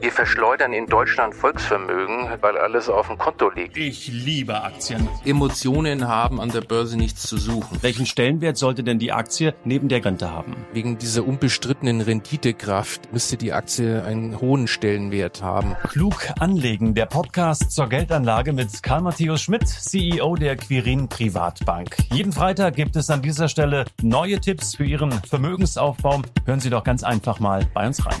[0.00, 3.76] Wir verschleudern in Deutschland Volksvermögen, weil alles auf dem Konto liegt.
[3.76, 5.08] Ich liebe Aktien.
[5.24, 7.78] Emotionen haben an der Börse nichts zu suchen.
[7.82, 10.56] Welchen Stellenwert sollte denn die Aktie neben der Rente haben?
[10.72, 15.76] Wegen dieser unbestrittenen Renditekraft müsste die Aktie einen hohen Stellenwert haben.
[15.88, 21.96] Klug anlegen, der Podcast zur Geldanlage mit Karl Matthäus Schmidt, CEO der Quirin Privatbank.
[22.12, 26.22] Jeden Freitag gibt es an dieser Stelle neue Tipps für Ihren Vermögensaufbau.
[26.44, 28.20] Hören Sie doch ganz einfach mal bei uns rein.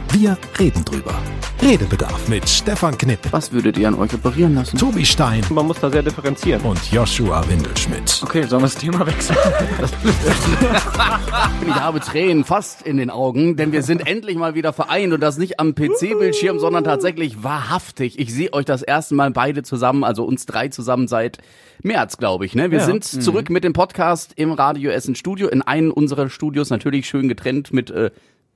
[0.11, 1.13] Wir reden drüber.
[1.61, 4.77] Redebedarf mit Stefan Knipp, Was würdet ihr an euch operieren lassen?
[4.77, 6.61] Tobi Stein Man muss da sehr differenzieren.
[6.63, 8.19] und Joshua Windelschmidt.
[8.23, 9.37] Okay, sollen wir das Thema wechseln?
[11.67, 15.21] ich habe Tränen fast in den Augen, denn wir sind endlich mal wieder vereint und
[15.21, 18.17] das nicht am PC-Bildschirm, sondern tatsächlich wahrhaftig.
[18.17, 21.37] Ich sehe euch das erste Mal beide zusammen, also uns drei zusammen seit
[21.83, 22.55] März, glaube ich.
[22.55, 22.71] Ne?
[22.71, 22.85] Wir Ja.
[22.85, 27.27] sind zurück mit dem Podcast im Radio Essen Studio, in einem unserer Studios, natürlich schön
[27.29, 28.09] getrennt mit äh,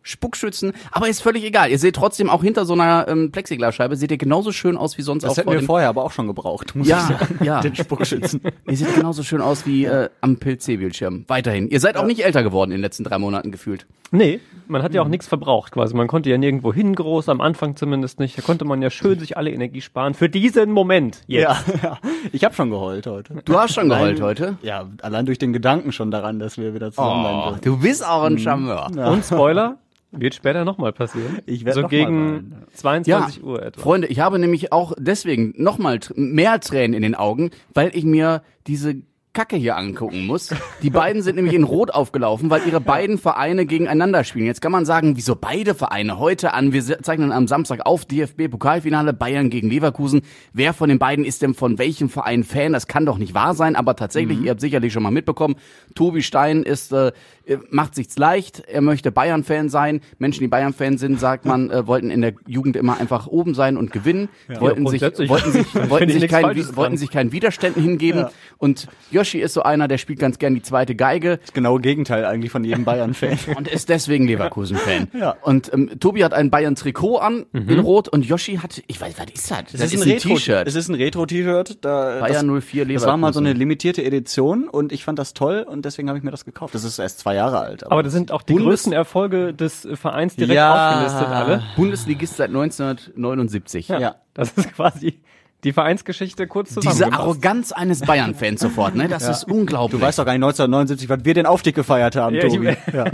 [0.07, 1.71] Spuckschützen, aber ist völlig egal.
[1.71, 5.01] Ihr seht trotzdem auch hinter so einer ähm, Plexiglasscheibe, seht ihr genauso schön aus wie
[5.01, 7.17] sonst Das auch hätten vor wir dem vorher aber auch schon gebraucht, muss Ja, ich
[7.17, 7.39] sagen.
[7.43, 7.59] ja.
[7.65, 8.41] Den Spuckschützen.
[8.69, 11.25] Ihr seht genauso schön aus wie äh, am PC-Bildschirm.
[11.27, 11.67] Weiterhin.
[11.69, 13.87] Ihr seid auch nicht älter geworden in den letzten drei Monaten gefühlt.
[14.11, 15.95] Nee, man hat ja auch nichts verbraucht quasi.
[15.95, 18.37] Man konnte ja nirgendwo hin groß, am Anfang zumindest nicht.
[18.37, 21.43] Da konnte man ja schön sich alle Energie sparen für diesen Moment jetzt.
[21.43, 21.97] Ja, ja.
[22.31, 23.41] Ich habe schon geheult heute.
[23.43, 24.57] Du hast schon geheult Allein- heute.
[24.61, 27.61] Ja, allein durch den Gedanken schon daran, dass wir wieder zusammen Oh, dürfen.
[27.63, 28.91] du bist auch ein Charmeur.
[29.11, 29.77] Und Spoiler,
[30.17, 31.39] wird später nochmal passieren.
[31.45, 33.81] Ich werd So mal gegen weinen, 22 Uhr etwa.
[33.81, 38.41] Freunde, ich habe nämlich auch deswegen nochmal mehr Tränen in den Augen, weil ich mir
[38.67, 38.95] diese
[39.35, 40.49] Kacke hier angucken muss.
[40.81, 44.45] Die beiden sind nämlich in Rot aufgelaufen, weil ihre beiden Vereine gegeneinander spielen.
[44.45, 46.71] Jetzt kann man sagen, wieso beide Vereine heute an?
[46.71, 50.21] Wir zeichnen am Samstag auf DFB-Pokalfinale Bayern gegen Leverkusen.
[50.53, 52.71] Wer von den beiden ist denn von welchem Verein Fan?
[52.73, 55.55] Das kann doch nicht wahr sein, aber tatsächlich, ihr habt sicherlich schon mal mitbekommen,
[55.93, 57.11] Tobi Stein ist äh,
[57.69, 58.63] macht sich's leicht.
[58.67, 60.01] Er möchte Bayern-Fan sein.
[60.17, 63.77] Menschen, die Bayern-Fan sind, sagt man, äh, wollten in der Jugend immer einfach oben sein
[63.77, 64.29] und gewinnen.
[64.47, 66.75] Wollten, sich, grundsätzlich wollten sich, wollten ich sich, dran.
[66.75, 68.25] wollten sich keinen Widerständen hingeben.
[68.57, 68.87] Und
[69.25, 72.51] Yoshi ist so einer, der spielt ganz gern die zweite Geige Das genaue Gegenteil eigentlich
[72.51, 73.39] von jedem Bayern-Fan.
[73.57, 75.07] und ist deswegen Leverkusen-Fan.
[75.19, 75.35] Ja.
[75.41, 77.69] Und ähm, Tobi hat ein Bayern-Trikot an, Mhm.
[77.69, 79.63] in Rot, und Yoshi hat, ich weiß, was ist das?
[79.71, 80.67] Das, ist ein T-Shirt.
[80.67, 81.79] Es ist ein Retro-T-Shirt.
[81.83, 83.59] Da, Bayern das, 04 Das war mal so eine Leverkusen.
[83.59, 86.75] limitierte Edition und ich fand das toll und deswegen habe ich mir das gekauft.
[86.75, 87.89] Das ist erst zwei Jahre alt.
[87.89, 90.91] Aber das sind auch die Bundes- größten Erfolge des äh, Vereins direkt Ja.
[90.91, 91.63] aufgelistet alle.
[91.75, 93.87] Bundesligist seit 1979.
[93.89, 94.15] ja.
[94.33, 95.21] Das ist quasi
[95.65, 97.19] die Vereinsgeschichte kurz Diese zusammengefasst.
[97.21, 99.07] Arroganz eines Bayern-Fans sofort, ne?
[99.09, 99.99] Das ist unglaublich.
[99.99, 102.69] Du weißt doch gar nicht 1979, was wir den Aufstieg gefeiert haben, Ja, Tobi.
[102.69, 103.03] ich- ja.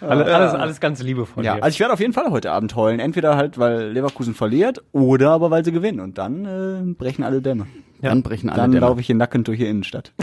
[0.00, 1.44] alles, alles, alles ganz liebevoll.
[1.44, 1.64] Ja, hier.
[1.64, 3.00] also ich werde auf jeden Fall heute Abend heulen.
[3.00, 6.00] Entweder halt, weil Leverkusen verliert oder aber weil sie gewinnen.
[6.00, 7.66] Und dann äh, brechen alle Dämme.
[8.00, 8.86] Dann brechen alle Dann Dämme.
[8.86, 10.12] laufe ich hier nackend durch die Innenstadt.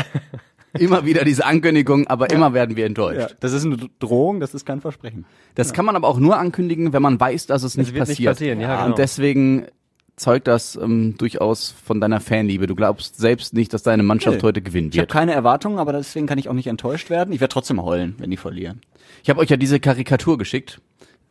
[0.78, 3.18] Immer wieder diese Ankündigung, aber immer werden wir enttäuscht.
[3.32, 5.24] Ja, das ist eine Drohung, das ist kein Versprechen.
[5.56, 8.18] Das kann man aber auch nur ankündigen, wenn man weiß, dass es nicht wird nicht
[8.18, 8.34] passiert.
[8.34, 8.88] passieren, ja, genau.
[8.88, 9.68] Und deswegen
[10.16, 12.68] zeugt das ähm, durchaus von deiner Fanliebe.
[12.68, 14.44] Du glaubst selbst nicht, dass deine Mannschaft Nee.
[14.44, 15.12] heute gewinnen Ich habe wird.
[15.12, 17.34] keine Erwartungen, aber deswegen kann ich auch nicht enttäuscht werden.
[17.34, 18.82] Ich werde trotzdem heulen, wenn die verlieren.
[19.24, 20.80] Ich habe euch ja diese Karikatur geschickt.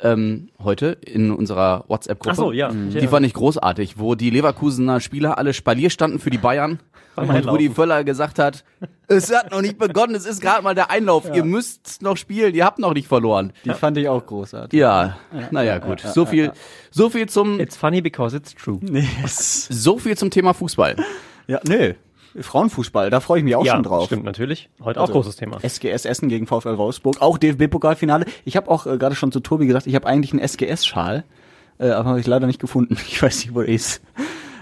[0.04, 2.37] Ähm, heute in unserer WhatsApp-Gruppe.
[2.37, 2.70] So, ja.
[2.91, 6.78] Ich Die fand ich großartig, wo die Leverkusener Spieler alle Spalier standen für die Bayern.
[7.16, 7.59] Und wo Einlaufen.
[7.60, 8.64] die Völler gesagt hat,
[9.06, 12.54] es hat noch nicht begonnen, es ist gerade mal der Einlauf, ihr müsst noch spielen,
[12.56, 13.53] ihr habt noch nicht verloren.
[13.64, 14.78] Die fand ich auch großartig.
[14.78, 15.16] Ja,
[15.53, 16.00] naja, gut.
[16.00, 16.50] So viel,
[16.91, 18.78] so viel zum, It's funny because it's true.
[18.82, 20.97] Nee, es- so viel zum Thema Fußball.
[21.47, 21.94] ja, nee.
[22.41, 24.06] Frauenfußball, da freue ich mich auch ja, schon drauf.
[24.06, 24.69] stimmt natürlich.
[24.83, 25.59] Heute Also, auch großes Thema.
[25.62, 28.27] SGS Essen gegen VfL Wolfsburg, auch DFB-Pokalfinale.
[28.45, 31.25] Ich habe auch äh, gerade schon zu Tobi gesagt, ich habe eigentlich einen SGS-Schal,
[31.78, 32.97] äh, aber habe ich leider nicht gefunden.
[33.09, 34.03] Ich weiß nicht, wo er ist.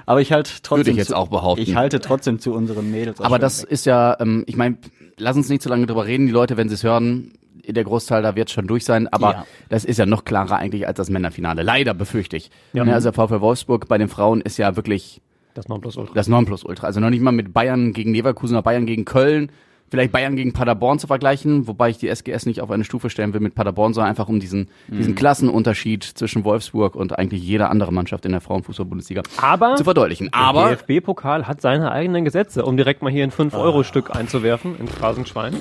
[0.05, 0.79] Aber ich halte trotzdem.
[0.79, 1.63] Würde ich jetzt zu, auch behaupten.
[1.63, 3.21] Ich halte trotzdem zu unseren Mädels.
[3.21, 3.73] aus Aber das Schönbeck.
[3.73, 4.77] ist ja, ähm, ich meine,
[5.17, 6.27] lass uns nicht zu lange drüber reden.
[6.27, 7.33] Die Leute, wenn sie es hören,
[7.65, 9.07] der Großteil da wird schon durch sein.
[9.09, 9.47] Aber Ja.
[9.69, 11.63] das ist ja noch klarer eigentlich als das Männerfinale.
[11.63, 12.51] Leider befürchte ich.
[12.73, 12.85] Ja.
[12.85, 15.23] Ne, also der VfL Wolfsburg bei den Frauen ist ja wirklich
[15.55, 16.15] Das Nonplusultra.
[16.15, 16.87] das Nonplusultra.
[16.87, 19.51] Also noch nicht mal mit Bayern gegen Leverkusen oder Bayern gegen Köln.
[19.91, 23.35] Vielleicht Bayern gegen Paderborn zu vergleichen, wobei ich die SGS nicht auf eine Stufe stellen
[23.35, 24.97] will mit Paderborn, sondern einfach um diesen, Mhm.
[24.97, 30.31] diesen Klassenunterschied zwischen Wolfsburg und eigentlich jeder andere Mannschaft in der Frauenfußball-Bundesliga Aber zu verdeutlichen.
[30.33, 34.93] der Aber DFB-Pokal hat seine eigenen Gesetze, um direkt mal hier ein 5-Euro-Stück einzuwerfen ins
[34.93, 35.57] Phrasenschwein.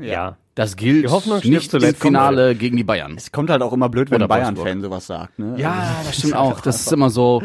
[0.00, 0.36] Ja.
[0.56, 2.02] Das gilt Die Hoffnung nicht im zuletzt.
[2.02, 3.14] Finale gegen die Bayern.
[3.16, 5.38] Es kommt halt auch immer blöd, wenn ein Bayern-Fan sowas sagt.
[5.38, 5.54] Ne?
[5.56, 6.60] Ja, das stimmt auch.
[6.60, 7.42] Das ist immer so.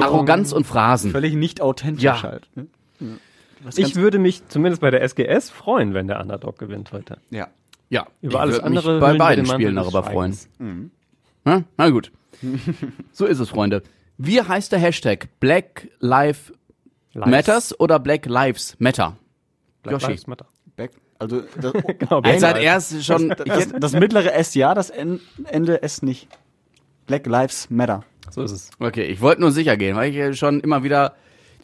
[0.00, 1.10] Arroganz und Phrasen.
[1.10, 2.22] Völlig nicht authentisch Ja.
[2.22, 2.48] halt.
[2.54, 2.68] Ne?
[3.76, 7.18] Ich würde mich zumindest bei der SGS freuen, wenn der Underdog gewinnt heute.
[7.28, 7.48] Ja.
[7.90, 10.32] Ja, Über ich alles würd mich andere bei beiden Spielen darüber freuen.
[10.32, 10.90] Schweigens.
[11.44, 12.12] Na, na gut.
[13.12, 13.82] so ist es, Freunde.
[14.16, 15.28] Wie heißt der Hashtag?
[15.40, 16.52] Black Lives
[17.14, 17.30] Lives.
[17.30, 19.16] Matters oder Black Lives Matter?
[19.82, 20.06] Black Yoshi.
[20.12, 20.46] Lives Matter.
[20.76, 23.28] Back, also das, Genau, Jetzt Black hat er es schon.
[23.30, 26.28] Das, das mittlere S ja, das En- Ende S nicht.
[27.06, 28.04] Black Lives Matter.
[28.30, 28.70] So ist es.
[28.78, 31.14] okay, ich wollte nur sicher gehen, weil ich schon immer wieder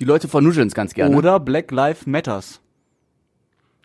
[0.00, 1.14] die Leute vernuscheln es ganz gerne.
[1.16, 2.60] Oder Black Lives Matters.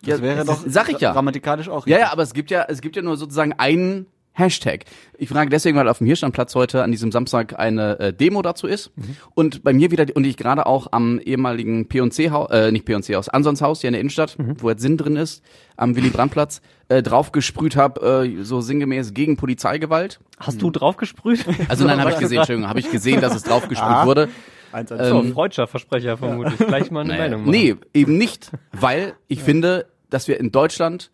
[0.02, 1.12] Das Ja, wäre doch sag ich ja.
[1.12, 2.00] grammatikalisch auch Ja, richtig.
[2.00, 4.84] ja, aber es gibt ja, es gibt ja nur sozusagen einen Hashtag.
[5.18, 8.66] Ich frage deswegen, weil auf dem Hirschstandplatz heute an diesem Samstag eine äh, Demo dazu
[8.66, 8.90] ist
[9.34, 13.14] und bei mir wieder und ich gerade auch am ehemaligen P&C Haus, äh, nicht P&C
[13.16, 15.42] Haus, Ansons Haus hier in der Innenstadt, wo jetzt Sinn drin ist,
[15.76, 20.20] am Willy Brandt Platz, äh, draufgesprüht habe, äh, so sinngemäß gegen Polizeigewalt.
[20.38, 21.44] Hast du draufgesprüht?
[21.68, 24.06] Also nein, habe ich gesehen, Entschuldigung, habe ich gesehen, dass es draufgesprüht Ah.
[24.06, 24.28] wurde.
[24.72, 25.08] Eins, eins.
[25.08, 26.56] So, Ähm, freudscher Versprecher vermutlich.
[26.68, 27.50] Gleich mal eine Naja, Meldung machen.
[27.50, 31.10] nee, eben nicht, weil ich finde, dass wir in Deutschland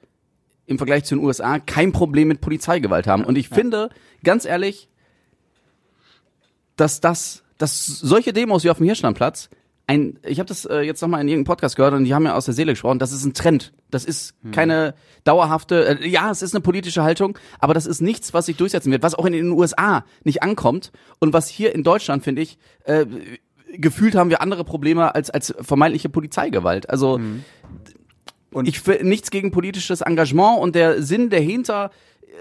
[0.67, 3.25] im Vergleich zu den USA kein Problem mit Polizeigewalt haben.
[3.25, 3.91] Und ich finde,
[4.25, 4.89] ganz ehrlich,
[6.77, 9.49] dass das, dass solche Demos wie auf dem Hirschlandplatz
[9.87, 12.35] ein, ich habe das äh, jetzt nochmal in irgendeinem Podcast gehört und die haben ja
[12.35, 13.73] aus der Seele gesprochen, das ist ein Trend.
[13.91, 18.35] Das ist keine dauerhafte, äh, ja, es ist eine politische Haltung, aber das ist nichts,
[18.35, 20.91] was sich durchsetzen wird, was auch in den USA nicht ankommt
[21.21, 23.07] und was hier in Deutschland, finde ich, äh,
[23.75, 26.91] gefühlt haben wir andere Probleme als, als vermeintliche Polizeigewalt.
[26.91, 27.21] Also
[28.57, 31.91] Und- ich nichts gegen politisches Engagement und der Sinn dahinter,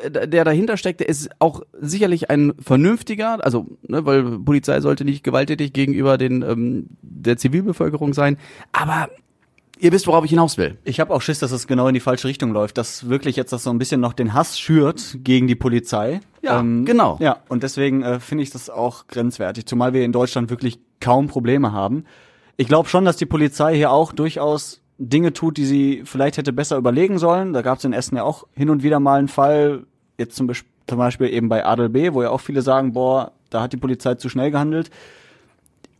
[0.03, 5.03] äh, der dahinter steckt, der ist auch sicherlich ein vernünftiger, also ne, weil Polizei sollte
[5.05, 8.37] nicht gewalttätig gegenüber den ähm, der Zivilbevölkerung sein,
[8.71, 9.09] aber
[9.77, 10.77] ihr wisst, worauf ich hinaus will.
[10.85, 13.51] Ich habe auch Schiss, dass es genau in die falsche Richtung läuft, dass wirklich jetzt
[13.51, 16.21] das so ein bisschen noch den Hass schürt gegen die Polizei.
[16.43, 17.17] Ähm, Ja, genau.
[17.19, 21.27] Ja, und deswegen äh, finde ich das auch grenzwertig, zumal wir in Deutschland wirklich kaum
[21.27, 22.05] Probleme haben.
[22.55, 26.53] Ich glaube schon, dass die Polizei hier auch durchaus Dinge tut, die sie vielleicht hätte
[26.53, 27.53] besser überlegen sollen.
[27.53, 29.85] Da gab es in Essen ja auch hin und wieder mal einen Fall,
[30.17, 30.49] jetzt zum,
[30.87, 33.77] zum Beispiel eben bei Adel B., wo ja auch viele sagen, boah, da hat die
[33.77, 34.89] Polizei zu schnell gehandelt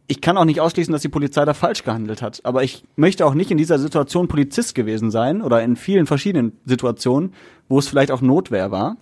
[0.08, 2.42] ich kann auch nicht ausschließen, dass die Polizei da falsch gehandelt hat.
[2.44, 6.54] Aber ich möchte auch nicht in dieser Situation Polizist gewesen sein oder in vielen verschiedenen
[6.66, 7.34] Situationen,
[7.68, 8.98] wo es vielleicht auch Notwehr war.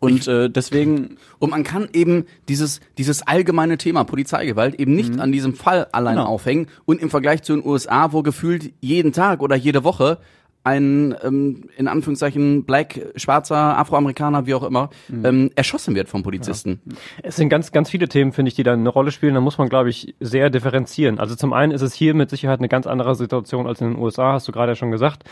[0.00, 5.30] Und äh, deswegen, Und man kann eben dieses, dieses allgemeine Thema Polizeigewalt eben nicht an
[5.30, 6.26] diesem Fall allein Genau.
[6.28, 10.18] aufhängen und im Vergleich zu den USA, wo gefühlt jeden Tag oder jede Woche
[10.62, 14.90] ein, ähm, in Anführungszeichen, Black, schwarzer, Afroamerikaner, wie auch immer,
[15.24, 16.80] ähm, erschossen wird vom Polizisten.
[17.22, 19.34] Es sind ganz, ganz viele Themen, finde ich, die da eine Rolle spielen.
[19.34, 21.18] Da muss man, glaube ich, sehr differenzieren.
[21.18, 23.98] Also zum einen ist es hier mit Sicherheit eine ganz andere Situation als in den
[23.98, 25.24] USA, hast du gerade ja schon gesagt.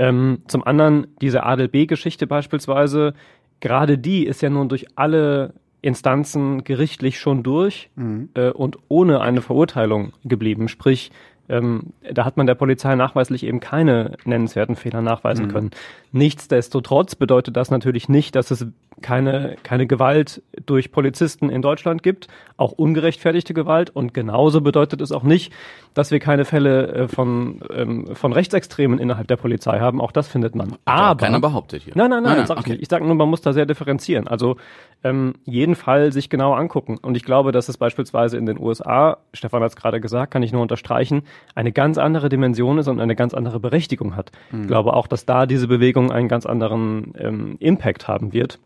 [0.00, 3.14] Ähm, zum anderen diese Adel B-Geschichte beispielsweise,
[3.62, 7.88] gerade die ist ja nun durch alle Instanzen gerichtlich schon durch
[8.34, 10.68] äh, und ohne eine Verurteilung geblieben.
[10.68, 11.10] Sprich,
[11.48, 15.70] ähm, da hat man der Polizei nachweislich eben keine nennenswerten Fehler nachweisen können.
[16.12, 18.66] Nichtsdestotrotz bedeutet das natürlich nicht, dass es
[19.00, 23.90] keine, keine Gewalt durch Polizisten in Deutschland gibt, auch ungerechtfertigte Gewalt.
[23.90, 25.52] Und genauso bedeutet es auch nicht,
[25.94, 30.00] dass wir keine Fälle äh, von, ähm, von Rechtsextremen innerhalb der Polizei haben.
[30.00, 30.76] Auch das findet man.
[30.84, 31.92] Aber Keiner behauptet hier.
[31.96, 32.70] Nein, nein, nein, Nein, sag ich okay.
[32.72, 32.82] nicht.
[32.82, 34.28] Ich sage nur, man muss da sehr differenzieren.
[34.28, 34.56] Also
[35.04, 36.98] ähm, jeden Fall sich genau angucken.
[36.98, 40.42] Und ich glaube, dass es beispielsweise in den USA, Stefan hat es gerade gesagt, kann
[40.42, 41.22] ich nur unterstreichen,
[41.54, 44.30] eine ganz andere Dimension ist und eine ganz andere Berechtigung hat.
[44.52, 48.58] Ich glaube auch, dass da diese Bewegung einen ganz anderen ähm, Impact haben wird.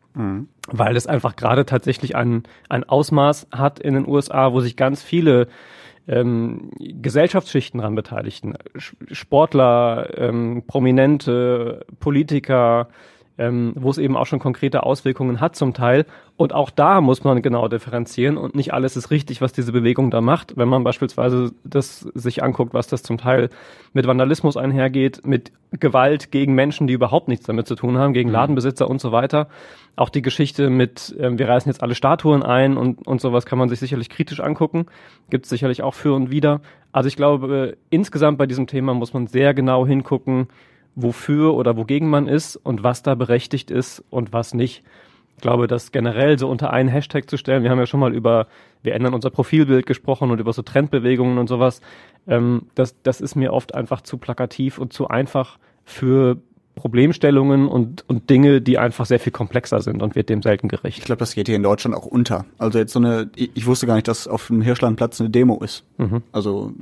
[0.69, 5.03] Weil es einfach gerade tatsächlich ein, ein Ausmaß hat in den USA, wo sich ganz
[5.03, 5.49] viele
[6.09, 8.55] ähm, Gesellschaftsschichten daran beteiligten.
[8.77, 12.89] Sportler, ähm, Prominente, Politiker,
[13.39, 16.07] ähm, wo es eben auch schon konkrete Auswirkungen hat zum Teil.
[16.37, 20.11] Und auch da muss man genau differenzieren und nicht alles ist richtig, was diese Bewegung
[20.11, 20.57] da macht.
[20.57, 23.49] Wenn man beispielsweise das sich anguckt, was das zum Teil
[23.93, 28.31] mit Vandalismus einhergeht, mit Gewalt gegen Menschen, die überhaupt nichts damit zu tun haben, gegen
[28.31, 29.49] Ladenbesitzer und so weiter.
[29.97, 33.59] Auch die Geschichte mit, ähm, wir reißen jetzt alle Statuen ein und, und sowas kann
[33.59, 34.87] man sich sicherlich kritisch angucken.
[35.31, 36.61] Gibt es sicherlich auch für und wieder.
[36.93, 40.49] Also ich glaube, äh, insgesamt bei diesem Thema muss man sehr genau hingucken,
[40.97, 44.83] wofür oder wogegen man ist und was da berechtigt ist und was nicht.
[45.37, 48.15] Ich glaube, das generell so unter einen Hashtag zu stellen, wir haben ja schon mal
[48.15, 48.47] über,
[48.83, 51.83] wir ändern unser Profilbild gesprochen und über so Trendbewegungen und sowas,
[52.27, 56.39] ähm, das, das ist mir oft einfach zu plakativ und zu einfach für
[56.77, 60.71] Problemstellungen und, und Dinge, die einfach sehr viel komplexer sind und wird dem selten ich
[60.71, 61.05] gerecht.
[61.05, 62.45] glaube, das geht hier in Deutschland auch unter.
[62.59, 65.59] Also jetzt so eine, ich, ich wusste gar nicht, dass auf dem Hirschlandplatz eine Demo
[65.65, 65.85] ist.
[66.33, 66.73] Also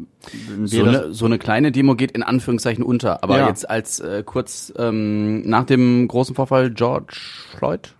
[0.48, 3.22] wenn wir So eine, so eine kleine Demo geht in Anführungszeichen unter.
[3.22, 3.48] Aber Ja.
[3.48, 7.14] jetzt als äh, kurz ähm, nach dem großen Vorfall George
[7.56, 7.94] Floyd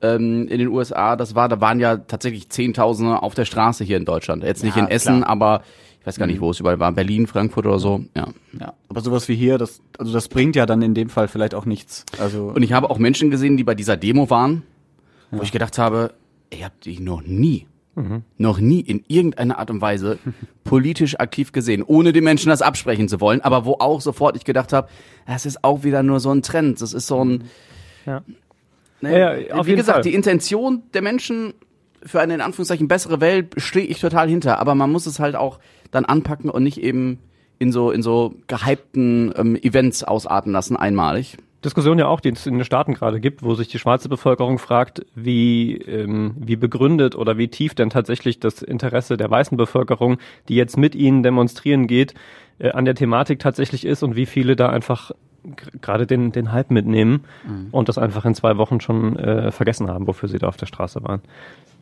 [0.00, 3.96] ähm, in den USA, das war, da waren ja tatsächlich Zehntausende auf der Straße hier
[3.96, 4.42] in Deutschland.
[4.42, 5.28] Jetzt nicht Ja, in Essen, klar.
[5.30, 5.62] aber
[6.02, 6.90] ich weiß gar nicht, wo es überall war.
[6.90, 8.04] Berlin, Frankfurt oder so.
[8.16, 8.26] Ja.
[8.58, 11.54] ja, aber sowas wie hier, das, also das bringt ja dann in dem Fall vielleicht
[11.54, 12.04] auch nichts.
[12.18, 14.64] Also Und ich habe auch Menschen gesehen, die bei dieser Demo waren,
[15.30, 16.12] wo ich gedacht habe,
[16.50, 17.68] ey, habt ihr noch nie
[18.36, 20.18] Noch nie in irgendeiner Art und Weise
[20.64, 24.44] politisch aktiv gesehen, ohne den Menschen das absprechen zu wollen, aber wo auch sofort ich
[24.44, 24.88] gedacht habe,
[25.26, 27.44] das ist auch wieder nur so ein Trend, das ist so ein
[28.06, 28.22] Ja.
[29.02, 29.18] Ne?
[29.18, 30.02] Ja, ja, Wie gesagt, Fall.
[30.02, 31.54] die Intention der Menschen
[32.04, 35.36] für eine in Anführungszeichen bessere Welt stehe ich total hinter, aber man muss es halt
[35.36, 35.58] auch
[35.90, 37.18] dann anpacken und nicht eben
[37.58, 41.36] in so in so gehypten ähm, Events ausarten lassen einmalig.
[41.64, 44.58] Diskussion ja auch, die es in den Staaten gerade gibt, wo sich die schwarze Bevölkerung
[44.58, 50.18] fragt, wie, ähm, wie begründet oder wie tief denn tatsächlich das Interesse der weißen Bevölkerung,
[50.48, 52.14] die jetzt mit ihnen demonstrieren geht,
[52.58, 55.12] äh, an der Thematik tatsächlich ist und wie viele da einfach
[55.80, 57.24] gerade den, den Hype mitnehmen
[57.72, 60.66] und das einfach in zwei Wochen schon äh, vergessen haben, wofür sie da auf der
[60.66, 61.20] Straße waren.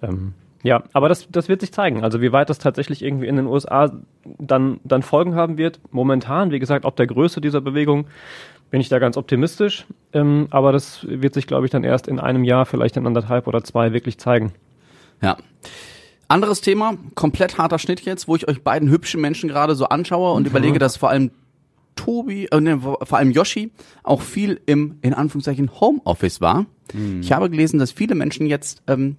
[0.02, 2.04] Ähm, ja, aber das, das wird sich zeigen.
[2.04, 3.92] Also wie weit das tatsächlich irgendwie in den USA
[4.38, 5.80] dann, dann Folgen haben wird.
[5.90, 8.06] Momentan, wie gesagt, ob der Größe dieser Bewegung
[8.70, 9.86] bin ich da ganz optimistisch.
[10.12, 13.46] Ähm, aber das wird sich, glaube ich, dann erst in einem Jahr, vielleicht in anderthalb
[13.46, 14.52] oder zwei wirklich zeigen.
[15.22, 15.36] Ja.
[16.28, 20.32] Anderes Thema, komplett harter Schnitt jetzt, wo ich euch beiden hübschen Menschen gerade so anschaue
[20.32, 21.32] und überlege, dass vor allem
[21.96, 26.66] Tobi, äh, ne, vor allem Yoshi auch viel im, in Anführungszeichen, Homeoffice war.
[27.20, 29.16] Ich habe gelesen, dass viele Menschen jetzt ähm,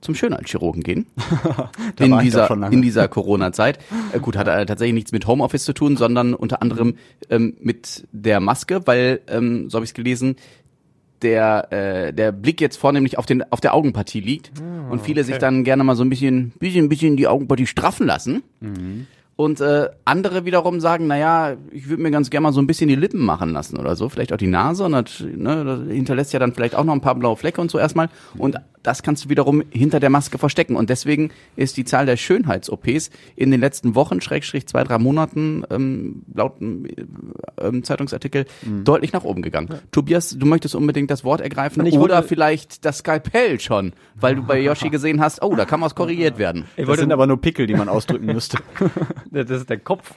[0.00, 1.06] zum Schönheitschirurgen gehen.
[1.98, 3.78] In dieser, in dieser Corona-Zeit.
[4.12, 6.96] Äh, gut, hat äh, tatsächlich nichts mit Homeoffice zu tun, sondern unter anderem
[7.30, 10.36] ähm, mit der Maske, weil, ähm, so habe ich es gelesen,
[11.22, 14.50] der, äh, der Blick jetzt vornehmlich auf, den, auf der Augenpartie liegt
[14.90, 18.42] und viele sich dann gerne mal so ein bisschen, bisschen, bisschen die Augenpartie straffen lassen.
[19.34, 22.88] Und äh, andere wiederum sagen, naja, ich würde mir ganz gerne mal so ein bisschen
[22.88, 26.32] die Lippen machen lassen oder so, vielleicht auch die Nase und das, ne, das hinterlässt
[26.32, 28.10] ja dann vielleicht auch noch ein paar blaue Flecke und so erstmal.
[28.36, 30.76] Und das kannst du wiederum hinter der Maske verstecken.
[30.76, 35.64] Und deswegen ist die Zahl der Schönheits-OPs in den letzten Wochen, Schrägstrich zwei, drei Monaten,
[35.70, 36.86] ähm, laut ähm,
[37.60, 38.46] ähm, Zeitungsartikel,
[38.84, 39.68] deutlich nach oben gegangen.
[39.90, 44.42] Tobias, du möchtest unbedingt das Wort ergreifen Ich oder vielleicht das Skalpell schon, weil du
[44.42, 46.64] bei Yoshi gesehen hast, oh, da kann was korrigiert werden.
[46.76, 48.58] Ich Das sind aber nur Pickel, die man ausdrücken müsste.
[49.30, 50.14] das ist der Kopf.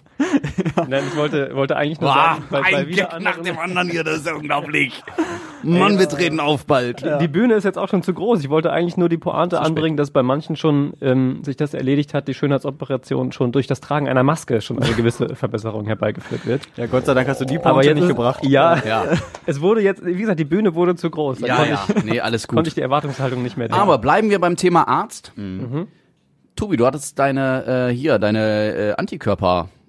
[0.88, 4.32] Nein, ich wollte, wollte eigentlich nur sagen, bei, bei wieder anderen, anderen hier, das ist
[4.32, 5.04] unglaublich.
[5.64, 7.04] Mann, wir treten auf bald.
[7.22, 8.42] Die Bühne ist jetzt auch schon zu groß.
[8.42, 12.14] Ich wollte eigentlich nur die Pointe anbringen, dass bei manchen schon ähm, sich das erledigt
[12.14, 16.62] hat, die Schönheitsoperation schon durch das Tragen einer Maske schon eine gewisse Verbesserung herbeigeführt wird.
[16.78, 18.46] Ja, Gott sei Dank hast du die Pointe nicht ist, gebracht.
[18.46, 19.04] Ja, Ja.
[19.46, 21.40] es wurde jetzt, wie gesagt, die Bühne wurde zu groß.
[21.40, 22.68] Da Ja, konnte, ja, Ich, nee, alles konnte gut.
[22.70, 23.82] ich die Erwartungshaltung nicht mehr decken.
[23.82, 25.34] Aber bleiben wir beim Thema Arzt.
[26.56, 28.92] Tobi, du hattest deine, äh, hier, deine äh,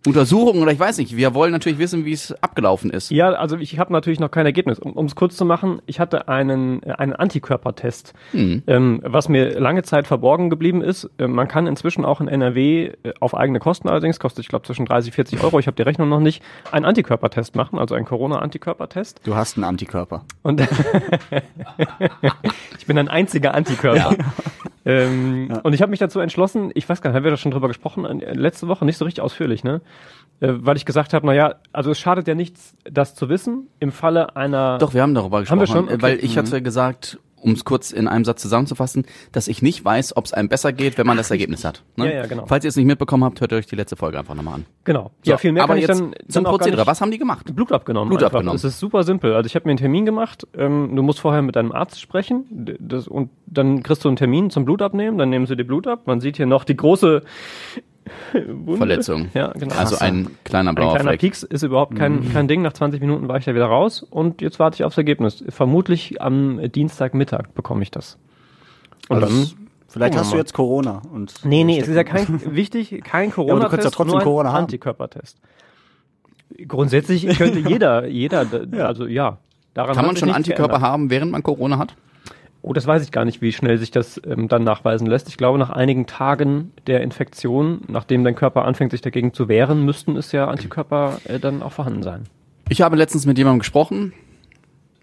[0.07, 3.11] Antikörperuntersuchung oder ich weiß nicht, wir wollen natürlich wissen, wie es abgelaufen ist.
[3.11, 4.79] Ja, also ich habe natürlich noch kein Ergebnis.
[4.79, 9.83] Um es kurz zu machen, ich hatte einen, äh, einen Antikörpertest, ähm, was mir lange
[9.83, 11.11] Zeit verborgen geblieben ist.
[11.19, 14.65] Ähm, man kann inzwischen auch in NRW äh, auf eigene Kosten allerdings, kostet ich glaube
[14.65, 18.07] zwischen 30 40 Euro, ich habe die Rechnung noch nicht, einen Antikörpertest machen, also einen
[18.07, 19.21] Corona-Antikörpertest.
[19.25, 20.25] Du hast einen Antikörper.
[20.43, 20.61] Und
[22.79, 24.17] ich bin ein einziger Antikörper.
[24.87, 27.51] Ähm, Und ich habe mich dazu entschlossen, ich weiß gar nicht, haben wir da schon
[27.51, 29.81] drüber gesprochen, äh, letzte Woche, nicht so richtig ausführlich, ne?
[30.41, 33.91] Äh, weil ich gesagt habe, naja, also es schadet ja nichts, das zu wissen, im
[33.91, 34.79] Falle einer...
[34.79, 35.89] Doch, wir haben darüber gesprochen, Haben wir schon?
[35.89, 36.03] äh, Okay.
[36.03, 40.17] weil ich hatte gesagt, um es kurz in einem Satz zusammenzufassen, dass ich nicht weiß,
[40.17, 41.85] ob es einem besser geht, wenn man das Ergebnis hat.
[41.95, 42.07] Ne?
[42.07, 42.45] Ja, ja, genau.
[42.47, 44.67] Falls ihr es nicht mitbekommen habt, hört euch die letzte Folge einfach nochmal an.
[44.83, 45.13] Genau.
[45.23, 46.87] So, ja, viel mehr aber kann ich jetzt dann, zum dann auch gar Prozedere.
[46.89, 47.55] Was haben die gemacht?
[47.55, 48.09] Blut abgenommen.
[48.09, 48.39] Blut einfach.
[48.39, 48.57] abgenommen.
[48.57, 49.35] Es ist super simpel.
[49.35, 50.47] Also ich habe mir einen Termin gemacht.
[50.59, 54.51] Ähm, du musst vorher mit deinem Arzt sprechen das, und dann kriegst du einen Termin
[54.51, 55.17] zum Blut abnehmen.
[55.17, 56.07] Dann nehmen sie dir Blut ab.
[56.07, 57.23] Man sieht hier noch die große
[58.33, 58.77] Wunde.
[58.79, 59.29] Verletzung.
[59.35, 59.75] Ja, genau.
[59.75, 61.21] Also ein kleiner Ein blauer kleiner Fleck.
[61.21, 62.63] Pieks ist überhaupt kein, kein Ding.
[62.63, 65.45] Nach 20 Minuten war ich da wieder raus und jetzt warte ich aufs Ergebnis.
[65.49, 68.19] Vermutlich am Dienstagmittag bekomme ich das.
[69.09, 69.69] Und Also, dann.
[69.89, 71.03] vielleicht hast du jetzt Corona.
[71.13, 74.25] Und Nee, nee, es ist ja kein wichtig, kein Corona-Test, du könntest ja trotzdem ein
[74.25, 74.65] Corona haben.
[74.65, 75.39] Antikörpertest.
[76.69, 78.47] Grundsätzlich könnte jeder, jeder,
[78.87, 79.39] also ja.
[79.75, 81.95] Daran Kann man schon Antikörper haben, während man Corona hat?
[82.67, 85.29] Oh, das weiß ich gar nicht, wie schnell sich das ähm, dann nachweisen lässt.
[85.29, 89.85] Ich glaube, nach einigen Tagen der Infektion, nachdem dein Körper anfängt, sich dagegen zu wehren,
[89.85, 92.25] müssten es ja Antikörper äh, dann auch vorhanden sein.
[92.69, 94.15] Ich habe letztens mit jemandem gesprochen,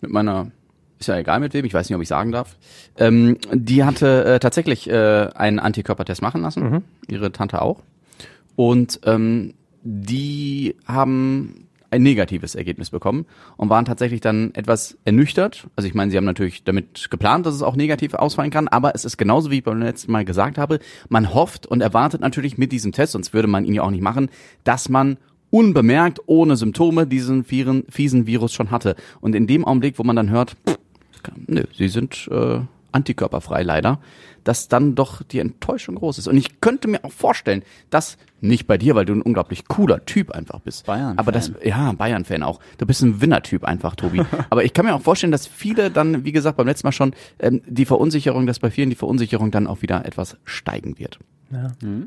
[0.01, 0.51] mit meiner,
[0.99, 2.57] ist ja egal mit wem, ich weiß nicht, ob ich sagen darf.
[2.97, 7.79] Ähm, die hatte äh, tatsächlich äh, einen Antikörpertest machen lassen, ihre Tante auch.
[8.57, 9.53] Und ähm,
[9.83, 15.67] die haben ein negatives Ergebnis bekommen und waren tatsächlich dann etwas ernüchtert.
[15.75, 18.95] Also ich meine, sie haben natürlich damit geplant, dass es auch negativ ausfallen kann, aber
[18.95, 22.57] es ist genauso, wie ich beim letzten Mal gesagt habe, man hofft und erwartet natürlich
[22.57, 24.29] mit diesem Test, sonst würde man ihn ja auch nicht machen,
[24.63, 25.17] dass man
[25.51, 28.95] unbemerkt, ohne Symptome, diesen vieren, fiesen Virus schon hatte.
[29.21, 30.79] Und in dem Augenblick, wo man dann hört, pff,
[31.45, 32.61] nö, sie sind äh,
[32.93, 33.99] antikörperfrei leider,
[34.43, 36.27] dass dann doch die Enttäuschung groß ist.
[36.27, 40.05] Und ich könnte mir auch vorstellen, dass nicht bei dir, weil du ein unglaublich cooler
[40.05, 40.85] Typ einfach bist.
[40.85, 41.17] Bayern-Fan.
[41.17, 42.59] Aber das, ja, Bayern-Fan auch.
[42.77, 44.21] Du bist ein Winner-Typ einfach, Tobi.
[44.49, 47.13] Aber ich kann mir auch vorstellen, dass viele dann, wie gesagt, beim letzten Mal schon,
[47.39, 51.19] ähm, die Verunsicherung, dass bei vielen die Verunsicherung dann auch wieder etwas steigen wird.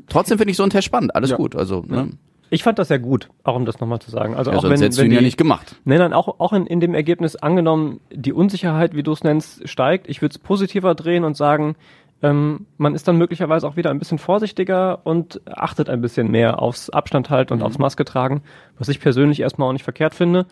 [0.07, 1.15] Trotzdem finde ich so einen Test spannend.
[1.15, 1.55] Alles gut.
[1.55, 2.09] Also, ne?
[2.49, 4.35] Ich fand das ja gut, auch um das nochmal zu sagen.
[4.35, 5.75] Also ja, auch wenn, hättest du wenn ihn ja nicht gemacht.
[5.85, 9.67] Nein, nein, auch, auch in, in dem Ergebnis angenommen, die Unsicherheit, wie du es nennst,
[9.67, 10.07] steigt.
[10.09, 11.75] Ich würde es positiver drehen und sagen,
[12.23, 16.61] ähm, man ist dann möglicherweise auch wieder ein bisschen vorsichtiger und achtet ein bisschen mehr
[16.61, 18.41] aufs Abstand halten und aufs Maske tragen,
[18.79, 20.45] was ich persönlich erstmal auch nicht verkehrt finde.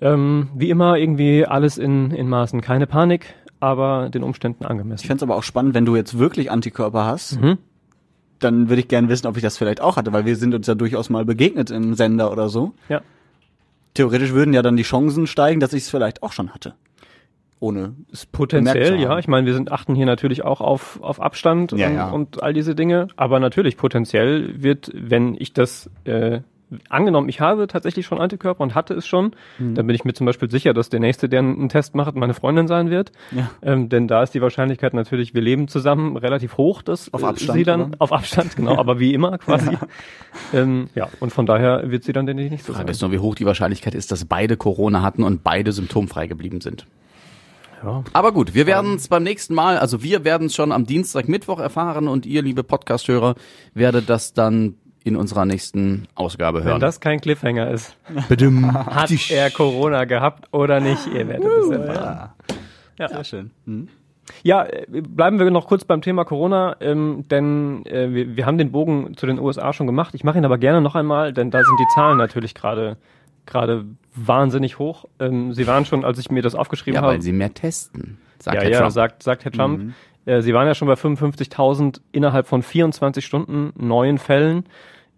[0.00, 2.60] Ähm, wie immer irgendwie alles in, in Maßen.
[2.60, 5.06] Keine Panik, aber den Umständen Ich angemessen.
[5.06, 7.58] fände es aber auch spannend, wenn du jetzt wirklich Antikörper hast, Mhm.
[8.38, 10.66] Dann würde ich gerne wissen, ob ich das vielleicht auch hatte, weil wir sind uns
[10.66, 12.74] ja durchaus mal begegnet im Sender oder so.
[12.88, 13.02] Ja.
[13.94, 16.74] Theoretisch würden ja dann die Chancen steigen, dass ich es vielleicht auch schon hatte.
[17.60, 19.18] Ohne bemerkt Potenziell, ja.
[19.18, 22.10] Ich meine, wir sind achten hier natürlich auch auf, auf Abstand Ja, und, ja.
[22.10, 23.08] und all diese Dinge.
[23.16, 26.40] Aber natürlich, potenziell wird, wenn ich das äh,
[26.88, 29.74] angenommen, ich habe tatsächlich schon Antikörper und hatte es schon, Mhm.
[29.74, 32.34] dann bin ich mir zum Beispiel sicher, dass der Nächste, der einen Test macht, meine
[32.34, 33.12] Freundin sein wird.
[33.32, 33.50] Ja.
[33.62, 37.26] Ähm, denn da ist die Wahrscheinlichkeit natürlich, wir leben zusammen, relativ hoch, dass Auf äh,
[37.26, 37.96] Abstand, sie dann oder?
[38.00, 39.72] auf Abstand, genau, aber wie immer quasi.
[39.72, 39.80] Ja.
[40.52, 42.92] Ähm, ja, und von daher wird sie dann den nicht so Frage sein.
[42.92, 46.60] ist nur, wie hoch die Wahrscheinlichkeit ist, dass beide Corona hatten und beide symptomfrei geblieben
[46.60, 46.86] sind.
[48.14, 51.28] Aber gut, wir werden es beim nächsten Mal, also wir werden es schon am Dienstag,
[51.28, 53.34] Mittwoch erfahren und ihr, liebe Podcast-Hörer,
[53.74, 56.80] werdet das dann in unserer nächsten Ausgabe Wenn hören.
[56.80, 57.96] das kein Cliffhanger ist,
[58.28, 62.30] hat er Corona gehabt oder nicht, ihr werdet es erfahren.
[62.98, 63.08] Ja.
[63.08, 63.50] Sehr schön.
[63.66, 63.88] Mhm.
[64.42, 68.56] Ja, äh, bleiben wir noch kurz beim Thema Corona, ähm, denn äh, wir, wir haben
[68.56, 70.14] den Bogen zu den USA schon gemacht.
[70.14, 72.96] Ich mache ihn aber gerne noch einmal, denn da sind die Zahlen natürlich gerade
[73.46, 73.84] gerade
[74.14, 75.04] wahnsinnig hoch.
[75.20, 77.12] Ähm, sie waren schon, als ich mir das aufgeschrieben Ja, habe.
[77.12, 78.92] weil sie mehr testen, sagt ja, Herr ja, Trump.
[78.92, 79.92] sagt, sagt Herr Trump.
[80.26, 84.64] Äh, sie waren ja schon bei 55.000 innerhalb von 24 Stunden neuen Fällen.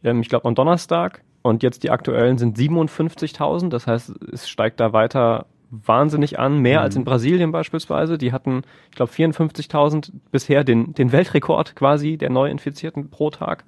[0.04, 1.22] Ähm, ich glaube am Donnerstag.
[1.42, 3.68] Und jetzt die aktuellen sind 57.000.
[3.68, 8.18] Das heißt, es steigt da weiter wahnsinnig an, mehr als in Brasilien beispielsweise.
[8.18, 13.64] Die hatten, ich glaube, 54.000 bisher den, den Weltrekord quasi der Neuinfizierten pro Tag.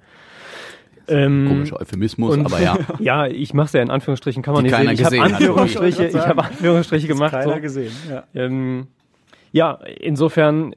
[1.07, 2.77] Ähm, Komischer Euphemismus, und- aber ja.
[2.99, 5.25] Ja, ich mache es ja in Anführungsstrichen, kann man Die nicht keiner sehen.
[5.25, 5.35] Ich habe.
[5.35, 7.35] Anführungsstriche, Ich habe Anführungsstriche gemacht.
[7.43, 7.55] So.
[7.59, 7.91] gesehen.
[8.09, 8.23] Ja.
[8.35, 8.87] Ähm,
[9.51, 10.75] ja, insofern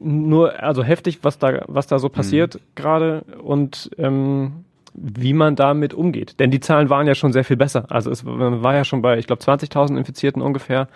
[0.00, 5.92] nur also heftig, was da was da so passiert gerade und ähm, wie man damit
[5.92, 6.38] umgeht.
[6.38, 7.86] Denn die Zahlen waren ja schon sehr viel besser.
[7.90, 10.88] Also es war ja schon bei, ich glaube, 20.000 Infizierten ungefähr.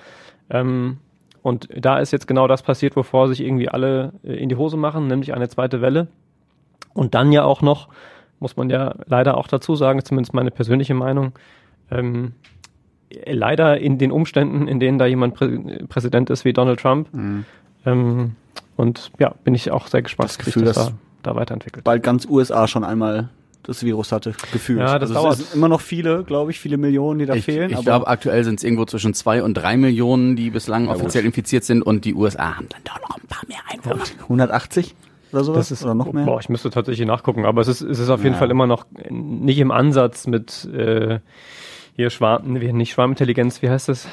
[0.51, 0.99] Ähm,
[1.43, 4.77] und da ist jetzt genau das passiert, wovor sich irgendwie alle äh, in die Hose
[4.77, 6.09] machen, nämlich eine zweite Welle.
[6.95, 7.89] Und dann ja auch noch,
[8.39, 11.33] muss man ja leider auch dazu sagen, zumindest meine persönliche Meinung,
[11.91, 12.33] ähm,
[13.25, 17.09] leider in den Umständen, in denen da jemand Prä Präsident ist wie Donald Trump.
[17.87, 18.37] Ähm,
[18.79, 21.37] und ja, bin ich auch sehr gespannt, Das wie Gefühl, sich das dass- da, da
[21.37, 21.85] weiterentwickelt.
[21.85, 23.29] Bald ganz USA schon einmal
[23.65, 24.79] das Virus hatte, gefühlt.
[24.81, 25.33] Ja, das also dauert.
[25.35, 27.69] Es sind immer noch viele, glaube ich, viele Millionen, die da Ich, fehlen.
[27.69, 31.27] ich aber glaube, aktuell sind es irgendwo zwischen zwei und drei Millionen, die bislang offiziell
[31.27, 34.05] infiziert sind und die USA haben dann doch noch ein paar mehr Einwohner.
[34.23, 34.95] 180
[35.33, 35.69] oder sowas?
[35.69, 36.25] Das ist oder noch mehr?
[36.25, 38.87] Boah, ich müsste tatsächlich nachgucken, aber es ist, es ist auf jeden Fall immer noch
[39.11, 41.19] nicht im Ansatz mit äh,
[41.95, 44.09] hier Schwarm, nicht Schwarmintelligenz, wie heißt das?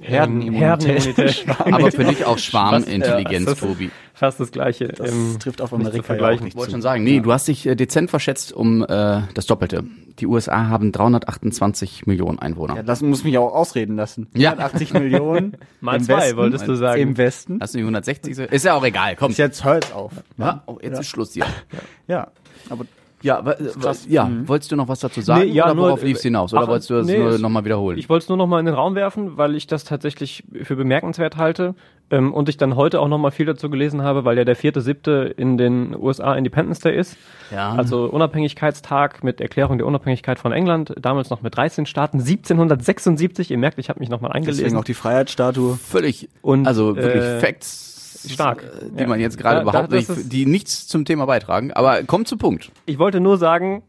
[0.00, 1.06] Herdenimmunität.
[1.06, 1.46] Herdenimmunität.
[1.58, 3.90] Aber für dich auch Schwarmintelligenz, Ja, Tobi.
[4.14, 4.88] Fast das gleiche.
[4.88, 7.20] Das ähm, trifft auf nicht zu Amerika ja auch nicht Ich wollte schon sagen, nee,
[7.20, 9.84] du hast dich äh, dezent verschätzt um äh, das Doppelte.
[10.18, 12.76] Die USA haben 328 Millionen Einwohner.
[12.76, 14.28] Ja, das muss mich auch ausreden lassen.
[14.34, 14.52] Ja.
[14.52, 15.56] 180 Millionen.
[15.80, 17.02] Mal im zwei, Westen, wolltest du sagen.
[17.02, 17.58] Im Westen.
[17.60, 18.34] Hast du die 160?
[18.34, 18.42] so?
[18.44, 19.32] Ist ja auch egal, komm.
[19.32, 20.12] Jetzt hört's auf.
[20.38, 21.44] Ja, oh, jetzt ist Schluss hier.
[22.08, 22.28] Ja.
[22.70, 22.86] Aber
[23.22, 23.42] Ja,
[24.08, 26.52] ja wolltest du noch was dazu sagen Nee, ja, oder nur- worauf liefst du hinaus?
[26.52, 27.98] Oder Ach, wolltest du das nee, nur es- nochmal wiederholen?
[27.98, 30.76] Ich wollte es nur noch mal in den Raum werfen, weil ich das tatsächlich für
[30.76, 31.74] bemerkenswert halte
[32.10, 34.54] ähm, und ich dann heute auch noch mal viel dazu gelesen habe, weil ja der
[34.54, 37.16] vierte siebte in den USA Independence Day ist.
[37.50, 37.72] Ja.
[37.72, 43.50] Also Unabhängigkeitstag mit Erklärung der Unabhängigkeit von England, damals noch mit 13 Staaten, 1776.
[43.50, 44.78] Ihr merkt, ich habe mich noch mal deswegen eingelesen.
[44.78, 45.76] auch die Freiheitsstatue.
[45.76, 47.95] Völlig, Und, also wirklich äh, Facts,
[48.28, 48.62] stark.
[48.62, 49.06] äh, die Ja.
[49.08, 51.72] man jetzt gerade da- überhaupt nicht, die nichts zum Thema beitragen.
[51.72, 52.70] Aber kommt zu Punkt.
[52.86, 53.82] Ich wollte nur sagen,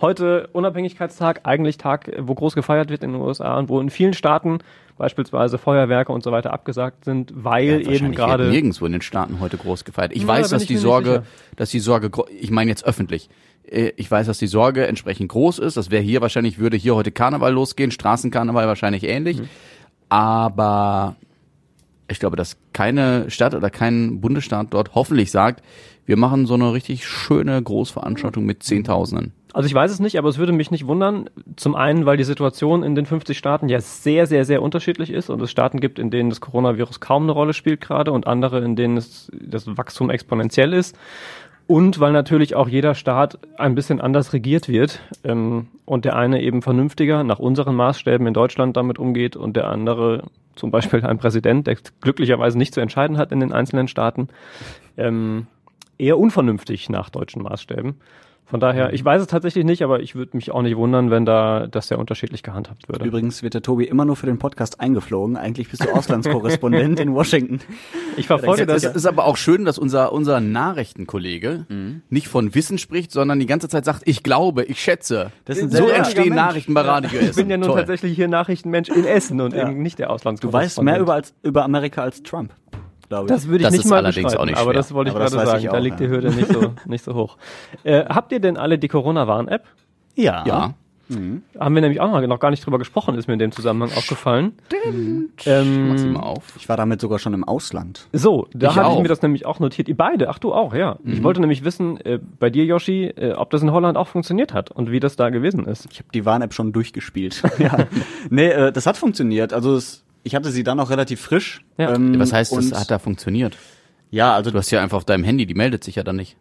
[0.00, 4.14] heute Unabhängigkeitstag, eigentlich Tag, wo groß gefeiert wird in den USA und wo in vielen
[4.14, 4.58] Staaten
[4.98, 9.00] beispielsweise Feuerwerke und so weiter abgesagt sind, weil eben Wahrscheinlich wird gerade nirgendwo in den
[9.02, 10.12] Staaten heute groß gefeiert.
[10.14, 11.22] Ich Na, weiß, da dass ich die Sorge,
[11.56, 13.28] dass die Sorge, ich meine jetzt öffentlich.
[13.64, 15.76] Äh, Ich weiß, dass die Sorge entsprechend groß ist.
[15.76, 19.38] Das wäre hier wahrscheinlich, würde hier heute Karneval losgehen, Straßenkarneval wahrscheinlich ähnlich.
[19.40, 19.48] Mhm.
[20.08, 21.16] Aber
[22.12, 25.62] ich glaube, dass keine Stadt oder kein Bundesstaat dort hoffentlich sagt,
[26.06, 29.32] wir machen so eine richtig schöne Großveranstaltung mit Zehntausenden.
[29.54, 31.28] Also ich weiß es nicht, aber es würde mich nicht wundern.
[31.56, 35.28] Zum einen, weil die Situation in den 50 Staaten ja sehr, sehr, sehr unterschiedlich ist
[35.28, 38.64] und es Staaten gibt, in denen das Coronavirus kaum eine Rolle spielt gerade und andere,
[38.64, 40.96] in denen es, das Wachstum exponentiell ist.
[41.66, 46.42] Und weil natürlich auch jeder Staat ein bisschen anders regiert wird ähm, und der eine
[46.42, 50.24] eben vernünftiger nach unseren Maßstäben in Deutschland damit umgeht und der andere
[50.56, 54.28] zum Beispiel ein Präsident, der glücklicherweise nicht zu entscheiden hat in den einzelnen Staaten,
[54.96, 55.46] ähm,
[55.98, 58.00] eher unvernünftig nach deutschen Maßstäben.
[58.44, 61.24] Von daher, ich weiß es tatsächlich nicht, aber ich würde mich auch nicht wundern, wenn
[61.24, 63.06] da das sehr unterschiedlich gehandhabt würde.
[63.06, 65.38] Übrigens wird der Tobi immer nur für den Podcast eingeflogen.
[65.38, 67.60] Eigentlich bist du Auslandskorrespondent in Washington.
[68.18, 68.94] Ich verfolge Es das.
[68.94, 71.64] ist aber auch schön, dass unser, unser Nachrichtenkollege
[72.10, 75.30] nicht von Wissen spricht, sondern die ganze Zeit sagt, ich glaube, ich schätze.
[75.48, 76.36] So entstehen Mensch.
[76.36, 77.78] Nachrichten bei Radio Ich bin ja nun Toll.
[77.78, 79.66] tatsächlich hier Nachrichtenmensch in Essen und Ja.
[79.66, 80.64] eben nicht der Du Auslandskorrespondent.
[80.66, 82.52] weißt mehr über, als, über Amerika als Trump,
[83.12, 83.28] glaube ich.
[83.28, 84.74] Das würde ich Das nicht ist mal allerdings auch nicht aber schwer.
[84.74, 85.64] das wollte ich Aber gerade sagen.
[85.64, 86.10] ich da auch, liegt die ja.
[86.10, 87.36] Hürde nicht so, nicht so hoch.
[87.84, 89.64] Äh, habt ihr denn alle die Corona-Warn-App?
[90.16, 90.44] ja.
[90.46, 90.74] Ja.
[91.58, 94.52] Haben wir nämlich auch noch, gar nicht drüber gesprochen, ist mir in dem Zusammenhang aufgefallen.
[95.44, 96.54] Ähm, Mach sie mal auf.
[96.56, 98.08] Ich war damit sogar schon im Ausland.
[98.12, 99.88] So, da habe ich mir das nämlich auch notiert.
[99.88, 100.96] Ihr beide, ach du auch, ja.
[101.04, 104.54] Ich wollte nämlich wissen, äh, bei dir, Yoshi, äh, ob das in Holland auch funktioniert
[104.54, 105.86] hat und wie das da gewesen ist.
[105.90, 107.42] Ich habe die Warn-App schon durchgespielt.
[107.58, 107.86] ja.
[108.30, 109.52] Nee, äh, das hat funktioniert.
[109.52, 111.64] Also es, ich hatte sie dann auch relativ frisch.
[111.78, 111.94] Ja.
[111.94, 113.56] Ähm, Was heißt, das hat da funktioniert?
[114.10, 116.36] Ja, also Du hast ja einfach auf deinem Handy, die meldet sich ja dann nicht.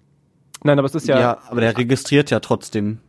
[0.64, 3.00] Nein, aber es ist ja, ja, aber der registriert ja trotzdem,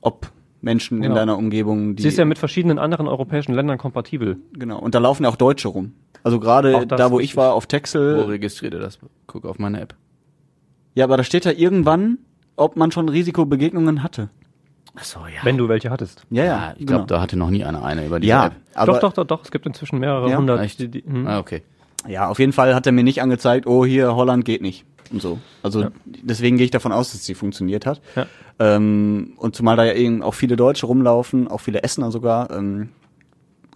[0.00, 0.30] ob
[0.62, 1.14] Menschen in Genau.
[1.16, 4.38] deiner Umgebung, die sie ist ja mit verschiedenen anderen europäischen Ländern kompatibel.
[4.54, 4.78] genau.
[4.78, 5.92] Und da laufen ja auch Deutsche rum.
[6.22, 8.20] Also gerade da, wo ich war, auf Wo Texel.
[8.22, 8.98] registriert ihr das?
[9.26, 9.94] Guck auf meine App.
[10.94, 12.18] Ja, aber da steht ja irgendwann,
[12.56, 14.30] ob man schon Risikobegegnungen hatte.
[14.96, 15.44] Ach so, ja.
[15.44, 16.24] Wenn du welche hattest.
[16.30, 16.50] Ja, ja.
[16.50, 17.16] ja, ich glaube, genau.
[17.16, 18.52] da hatte noch nie einer eine über die ja, App.
[18.74, 19.44] aber doch, doch, doch, doch.
[19.44, 20.36] Es gibt inzwischen mehrere Ja?
[20.36, 20.60] hundert.
[20.60, 20.78] Echt?
[20.78, 21.26] Die, die, hm.
[21.26, 21.62] Ah, okay.
[22.06, 24.84] Ja, auf jeden Fall hat er mir nicht angezeigt, oh, hier, Holland geht nicht.
[25.10, 25.38] Und so.
[25.62, 28.00] Also deswegen gehe ich davon aus, dass sie funktioniert hat.
[28.16, 28.26] Ja.
[28.58, 32.90] Ähm, und zumal da ja eben auch viele Deutsche rumlaufen, auch viele Essener sogar, ähm,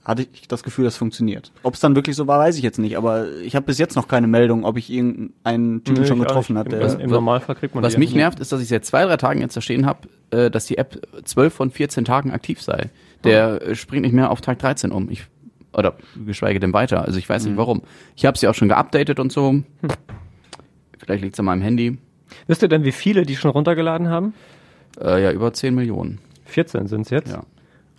[0.08, 1.52] hatte ich das Gefühl, das funktioniert.
[1.62, 2.96] Ob es dann wirklich so war, weiß ich jetzt nicht.
[2.96, 6.54] Aber ich habe bis jetzt noch keine Meldung, ob ich irgendeinen Typen Nö, schon getroffen
[6.54, 6.64] nicht.
[6.64, 6.72] hat.
[6.72, 9.04] Im, Der, Im Normalfall kriegt man Was die mich nervt, ist, dass ich seit zwei,
[9.04, 12.62] drei Tagen jetzt da stehen habe, äh, dass die App 12 von 14 Tagen aktiv
[12.62, 12.88] sei.
[13.22, 15.10] Der äh, springt nicht mehr auf Tag 13 um.
[15.10, 15.26] Ich,
[15.74, 15.94] oder
[16.24, 17.04] geschweige denn weiter.
[17.04, 17.82] Also ich weiß nicht warum.
[18.16, 19.62] Ich habe sie auch schon geupdatet und so.
[20.98, 21.98] Vielleicht liegt's an meinem Handy.
[22.46, 24.32] Wisst ihr denn, wie viele die schon runtergeladen haben?
[24.98, 26.18] Äh, ja, über 10 Millionen.
[26.46, 27.32] 14 sind es jetzt.
[27.32, 27.42] Ja.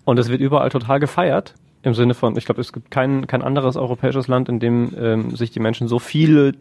[0.06, 1.54] Und es wird überall total gefeiert.
[1.82, 5.36] Im Sinne von, ich glaube, es gibt kein, kein anderes europäisches Land, in dem ähm,
[5.36, 6.54] sich die Menschen so viele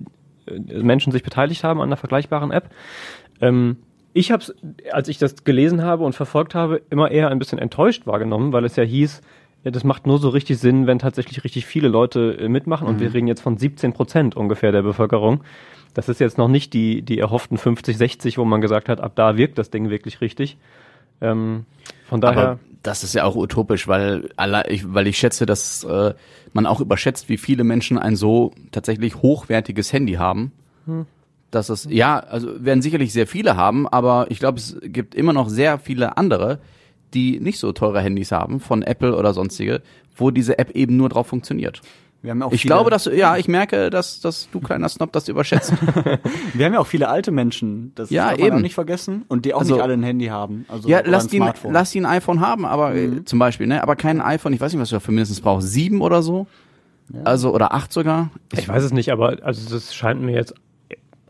[0.46, 2.70] äh, Menschen sich beteiligt haben an einer vergleichbaren App.
[3.40, 3.76] Ähm,
[4.12, 4.54] ich habe es,
[4.92, 8.64] als ich das gelesen habe und verfolgt habe, immer eher ein bisschen enttäuscht wahrgenommen, weil
[8.64, 9.22] es ja hieß,
[9.64, 12.86] ja, das macht nur so richtig Sinn, wenn tatsächlich richtig viele Leute äh, mitmachen.
[12.86, 15.42] Und wir reden jetzt von 17 Prozent ungefähr der Bevölkerung.
[15.94, 19.12] Das ist jetzt noch nicht die, die erhofften 50, 60, wo man gesagt hat, ab
[19.16, 20.58] da wirkt das Ding wirklich richtig.
[21.20, 21.64] Ähm,
[22.04, 22.42] von daher.
[22.42, 26.14] Aber das ist ja auch utopisch, weil, weil ich schätze, dass äh,
[26.52, 30.52] man auch überschätzt, wie viele Menschen ein so tatsächlich hochwertiges Handy haben.
[31.50, 35.32] Dass es, ja, also werden sicherlich sehr viele haben, aber ich glaube, es gibt immer
[35.32, 36.60] noch sehr viele andere,
[37.14, 39.82] die nicht so teure Handys haben, von Apple oder sonstige,
[40.14, 41.80] wo diese App eben nur drauf funktioniert.
[42.22, 44.88] Wir haben ja auch Ich viele, glaube, dass, ja, ich merke, dass, dass du kleiner
[44.88, 45.72] Snob das überschätzt.
[46.54, 47.92] wir haben ja auch viele alte Menschen.
[47.94, 48.56] Das Ja, darf man eben.
[48.56, 49.24] auch nicht vergessen.
[49.28, 50.64] Und die auch Also- nicht alle ein Handy haben.
[50.68, 51.72] Also, Ja, lass ein ihn, Smartphone.
[51.72, 54.72] lass ihn ein iPhone haben, aber äh, zum Beispiel, ne, aber kein iPhone, ich weiß
[54.72, 56.46] nicht, was du dafür mindestens brauchst, sieben oder so.
[57.24, 58.30] Also, oder acht sogar.
[58.52, 60.54] Ich weiß es nicht, aber also das scheint mir jetzt.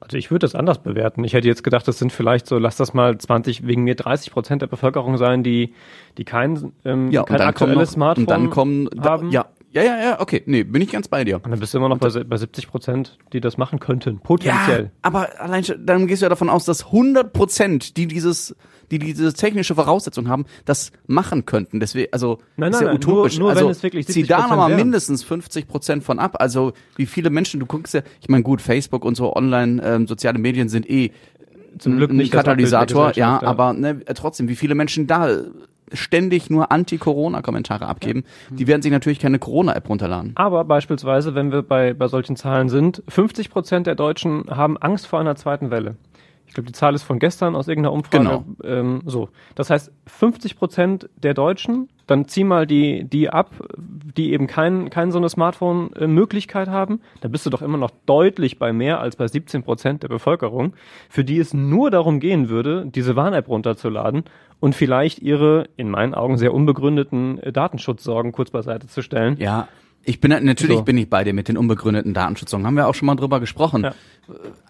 [0.01, 1.23] Also ich würde das anders bewerten.
[1.23, 4.33] Ich hätte jetzt gedacht, das sind vielleicht so, lass das mal 20, wegen mir 30
[4.33, 5.75] Prozent der Bevölkerung sein, die,
[6.17, 9.03] die kein, ähm, Ja, und kein dann kommen aktuelles noch, Smartphone und dann kommen, da,
[9.11, 9.31] haben.
[9.31, 11.37] ja, ja, ja, ja, okay, nee, bin ich ganz bei dir.
[11.37, 14.85] Und dann bist du immer noch bei, bei 70 Prozent, die das machen könnten, potenziell.
[14.85, 18.57] Ja, aber allein dann gehst du ja davon aus, dass 100 Prozent, die dieses,
[18.91, 21.81] die diese technische Voraussetzung haben, das machen könnten.
[21.81, 23.39] Deswegen, also Nein, ist nein, ja nein, nur- utopisch.
[23.39, 26.37] nur wenn also es wirklich zieh 70% da nochmal mindestens 50 Prozent von ab.
[26.41, 30.07] Also wie viele Menschen, du guckst ja, ich meine gut, Facebook und so online ähm,
[30.07, 31.13] soziale Medien sind eh
[31.79, 35.29] Zum Glück ein nicht Katalysator, ja, Gesellschaft, aber ne, trotzdem, wie viele Menschen da
[35.93, 40.33] ständig nur Anti-Corona-Kommentare abgeben, die werden sich natürlich keine Corona-App runterladen.
[40.35, 45.07] Aber beispielsweise, wenn wir bei, bei solchen Zahlen sind, 50 Prozent der Deutschen haben Angst
[45.07, 45.97] vor einer zweiten Welle.
[46.49, 48.25] Ich glaube, die Zahl ist von gestern aus irgendeiner Umfrage.
[48.25, 48.45] Genau.
[48.65, 49.29] Ähm, so.
[49.55, 54.89] Das heißt, 50 Prozent der Deutschen, dann zieh mal die, die ab, die eben kein,
[54.89, 59.17] kein so eine Smartphone-Möglichkeit haben, dann bist du doch immer noch deutlich bei mehr als
[59.17, 60.73] bei 17 Prozent der Bevölkerung,
[61.11, 64.25] für die es nur darum gehen würde, diese Warn-App runterzuladen
[64.59, 69.37] und vielleicht ihre, in meinen Augen, sehr unbegründeten äh, Datenschutzsorgen kurz beiseite zu stellen.
[69.39, 69.69] Ja,
[70.09, 70.83] Ich bin natürlich So.
[70.85, 72.67] bin ich bei dir mit den unbegründeten Datenschutzungen.
[72.67, 73.83] Haben wir auch schon mal drüber gesprochen.
[73.83, 73.95] Ja.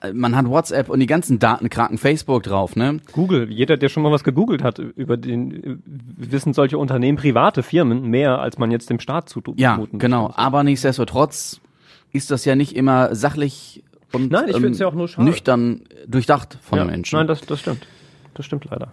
[0.02, 2.98] Äh, Man hat WhatsApp und die ganzen Daten kraken Facebook drauf, ne?
[3.12, 5.80] Google, jeder, der schon mal was gegoogelt hat, über den
[6.16, 10.32] wissen solche Unternehmen, private Firmen, mehr, als man jetzt dem Staat zumuten Ja, genau.
[10.34, 11.60] Aber nichtsdestotrotz
[12.10, 15.24] ist das ja nicht immer sachlich und Nein, ich ähm, find's ja auch nur schade.
[15.28, 17.16] nüchtern durchdacht von ja, den Menschen.
[17.16, 17.86] Nein, das, das stimmt.
[18.34, 18.90] Das stimmt leider.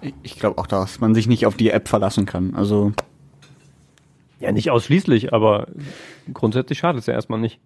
[0.00, 2.54] Ich- Ich glaube auch, dass man sich nicht auf die App verlassen kann.
[2.54, 2.92] Also
[4.40, 5.66] Ja, nicht ausschließlich, aber
[6.32, 7.60] grundsätzlich schadet es ja erstmal nicht.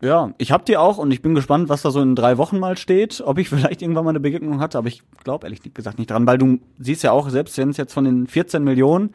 [0.00, 2.58] ja, ich habe die auch und ich bin gespannt, was da so in drei Wochen
[2.58, 5.98] mal steht, ob ich vielleicht irgendwann mal eine Begegnung hatte, aber ich glaube ehrlich gesagt
[5.98, 9.14] nicht dran, weil du siehst ja auch, selbst wenn es jetzt von den 14 Millionen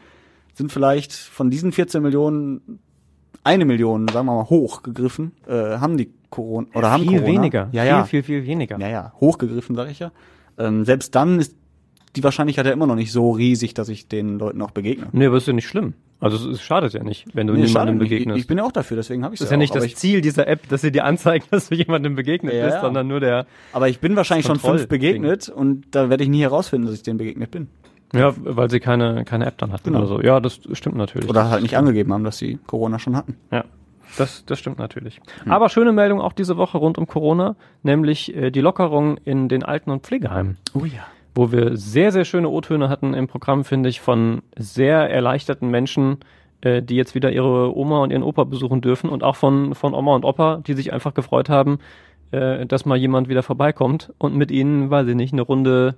[0.53, 2.79] sind vielleicht von diesen 14 Millionen
[3.43, 7.27] eine Million, sagen wir mal, hochgegriffen, äh, haben die Corona oder haben viel Corona.
[7.27, 7.69] weniger.
[7.71, 8.03] Ja, ja.
[8.05, 8.79] Viel, viel, viel weniger.
[8.79, 10.11] Ja, ja, hochgegriffen, sage ich ja.
[10.57, 11.55] Ähm, selbst dann ist
[12.15, 15.07] die Wahrscheinlichkeit ja immer noch nicht so riesig, dass ich den Leuten auch begegne.
[15.11, 15.93] Nee, aber ist ja nicht schlimm.
[16.19, 18.37] Also es, schadet ja nicht, wenn du Nee, niemandem begegnest.
[18.37, 20.21] Ich, ich bin ja auch dafür, deswegen habe ich das ist ja nicht das Ziel
[20.21, 22.81] dieser App, dass sie dir anzeigen, dass du jemandem begegnet Ja, bist, ja.
[22.81, 26.41] sondern nur der, Aber ich bin wahrscheinlich schon fünf begegnet und da werde ich nie
[26.41, 27.67] herausfinden, dass ich denen begegnet bin.
[28.13, 29.99] ja, weil sie keine, keine App dann hatten Genau.
[29.99, 30.21] oder so.
[30.21, 31.29] Ja, das stimmt natürlich.
[31.29, 33.35] Oder halt nicht angegeben haben, dass sie Corona schon hatten.
[33.51, 33.65] Ja,
[34.17, 35.19] das, das stimmt natürlich.
[35.43, 35.51] Hm.
[35.51, 39.63] Aber schöne Meldung auch diese Woche rund um Corona, nämlich äh, die Lockerung in den
[39.63, 40.57] Alten- und Pflegeheimen.
[40.73, 41.05] Oh ja.
[41.35, 46.17] Wo wir sehr, sehr schöne O-Töne hatten im Programm, finde ich, von sehr erleichterten Menschen,
[46.61, 49.93] äh, die jetzt wieder ihre Oma und ihren Opa besuchen dürfen und auch von, von
[49.93, 51.79] Oma und Opa, die sich einfach gefreut haben,
[52.31, 55.95] äh, dass mal jemand wieder vorbeikommt und mit ihnen, weiß ich nicht, eine Runde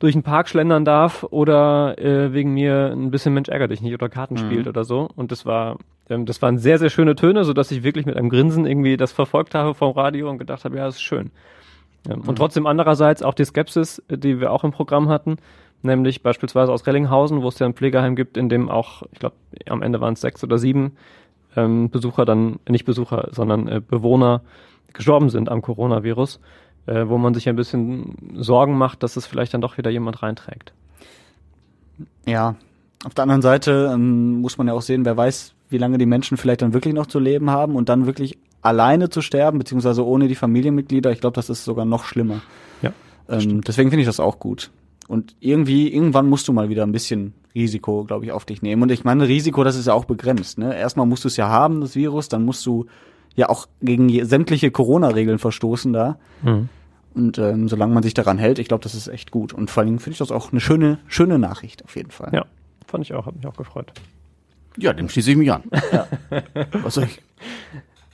[0.00, 3.94] durch den Park schlendern darf oder äh, wegen mir ein bisschen Mensch ärger dich nicht
[3.94, 4.38] oder Karten Mhm.
[4.38, 5.08] spielt oder so.
[5.16, 5.76] Und das war,
[6.08, 8.96] ähm, das waren sehr, sehr schöne Töne, so dass ich wirklich mit einem Grinsen irgendwie
[8.96, 11.30] das verfolgt habe vom Radio und gedacht habe, ja, das ist schön.
[12.06, 12.28] Mhm.
[12.28, 15.36] Und trotzdem andererseits auch die Skepsis, die wir auch im Programm hatten,
[15.82, 19.36] nämlich beispielsweise aus Rellinghausen, wo es ja ein Pflegeheim gibt, in dem auch, ich glaube,
[19.68, 20.96] am Ende waren es sechs oder sieben
[21.56, 24.42] ähm, Besucher dann, nicht Besucher, sondern äh, Bewohner
[24.92, 26.40] gestorben sind am Coronavirus,
[26.86, 30.22] äh, wo man sich ein bisschen Sorgen macht, dass es vielleicht dann doch wieder jemand
[30.22, 30.72] reinträgt.
[32.26, 32.56] Ja.
[33.04, 36.06] Auf der anderen Seite ähm, muss man ja auch sehen, wer weiß, wie lange die
[36.06, 40.06] Menschen vielleicht dann wirklich noch zu leben haben und dann wirklich alleine zu sterben, beziehungsweise
[40.06, 41.10] ohne die Familienmitglieder.
[41.10, 42.42] Ich glaube, das ist sogar noch schlimmer.
[42.82, 42.92] Ja,
[43.28, 44.70] Ähm, deswegen finde ich das auch gut.
[45.08, 48.82] Und irgendwie, irgendwann musst du mal wieder ein bisschen Risiko, glaube ich, auf dich nehmen.
[48.82, 50.58] Und ich meine, Risiko, das ist ja auch begrenzt.
[50.58, 50.76] Ne?
[50.76, 52.86] Erstmal musst du es ja haben, das Virus, dann musst du
[53.34, 56.18] ja auch gegen sämtliche Corona-Regeln verstoßen da.
[56.42, 56.68] Mhm.
[57.14, 59.52] Und ähm, solange man sich daran hält, ich glaube, das ist echt gut.
[59.52, 62.30] Und vor allen Dingen finde ich das auch eine schöne, schöne Nachricht auf jeden Fall.
[62.32, 62.44] Ja,
[62.86, 63.92] fand ich auch, hat mich auch gefreut.
[64.76, 65.62] Ja, dem schließe ich mich an.
[66.82, 67.20] Was soll ich,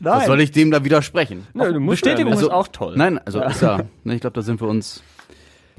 [0.05, 0.19] Nein.
[0.19, 1.47] was soll ich dem da widersprechen?
[1.55, 2.95] Nö, du musst Bestätigung ja, Also- ist auch toll.
[2.97, 5.03] Nein, also ist ja, ne, ich glaube, da sind wir uns,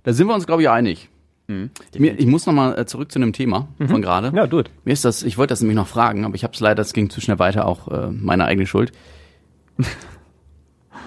[0.04, 1.10] da sind wir uns, glaube ich, einig.
[1.48, 1.72] Mir,
[2.18, 4.32] ich muss nochmal äh, zurück zu einem Thema von gerade.
[4.36, 4.64] Ja, du.
[4.84, 6.92] Mir ist das, ich wollte das nämlich noch fragen, aber ich habe es leider, es
[6.92, 8.92] ging zu schnell weiter, auch äh, meine eigene Schuld.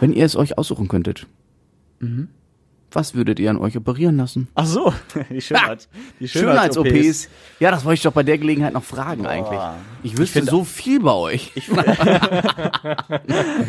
[0.01, 1.27] Wenn ihr es euch aussuchen könntet,
[2.93, 4.49] was würdet ihr an euch operieren lassen?
[4.55, 4.93] Ach so,
[5.31, 5.89] die Schönheit.
[6.21, 7.29] Die Schönheits-OPs.
[7.61, 9.61] Ja, das wollte ich doch bei der Gelegenheit noch fragen eigentlich.
[10.03, 11.53] Ich wüsste finde- so viel bei euch.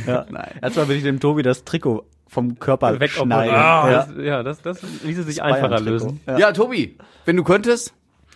[0.07, 0.25] Ja.
[0.29, 0.51] Nein.
[0.61, 3.27] Erstmal würde ich dem Tobi das Trikot vom Körper Wegoperieren.
[3.27, 3.55] schneiden.
[3.55, 4.05] Ah, Ja.
[4.05, 5.91] das, ja, das, das ließe sich einfacher Bayern-Trikot.
[5.91, 6.19] lösen.
[6.27, 6.37] Ja.
[6.37, 7.93] Ja, Tobi, wenn du könntest.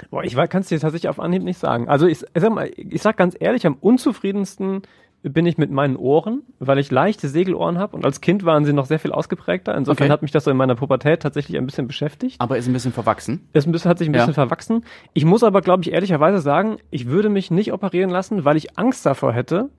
[0.09, 1.87] Boah, ich kann es dir tatsächlich auf Anhieb nicht sagen.
[1.87, 4.81] Also ich, ich, sag mal, ich sag ganz ehrlich, am unzufriedensten
[5.23, 8.73] bin ich mit meinen Ohren, weil ich leichte Segelohren habe und als Kind waren sie
[8.73, 9.73] noch sehr viel ausgeprägter.
[9.75, 10.11] Insofern Okay.
[10.11, 12.35] hat mich das so in meiner Pubertät tatsächlich ein bisschen beschäftigt.
[12.39, 13.47] Aber ist ein bisschen verwachsen.
[13.53, 14.19] Es ein bisschen, hat sich ein Ja.
[14.19, 14.83] bisschen verwachsen.
[15.13, 18.77] Ich muss aber, glaube ich, ehrlicherweise sagen, ich würde mich nicht operieren lassen, weil ich
[18.77, 19.69] Angst davor hätte,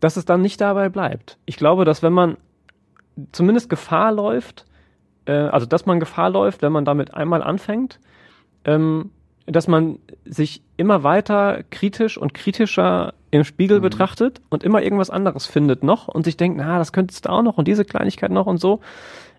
[0.00, 1.38] dass es dann nicht dabei bleibt.
[1.46, 2.36] Ich glaube, dass wenn man
[3.32, 4.66] zumindest Gefahr läuft,
[5.24, 8.00] äh, also dass man Gefahr läuft, wenn man damit einmal anfängt,
[8.66, 9.10] ähm,
[9.46, 15.46] dass man sich immer weiter kritisch und kritischer im Spiegel betrachtet und immer irgendwas anderes
[15.46, 18.46] findet noch und sich denkt, na, das könntest du auch noch und diese Kleinigkeit noch
[18.46, 18.80] und so.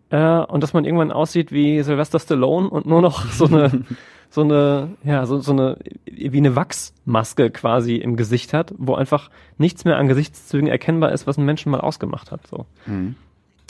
[0.09, 3.85] Äh, und dass man irgendwann aussieht wie Sylvester Stallone und nur noch so eine,
[4.29, 9.29] so eine, ja, so, so eine, wie eine Wachsmaske quasi im Gesicht hat, wo einfach
[9.57, 12.65] nichts mehr an Gesichtszügen erkennbar ist, was ein Menschen mal ausgemacht hat, so.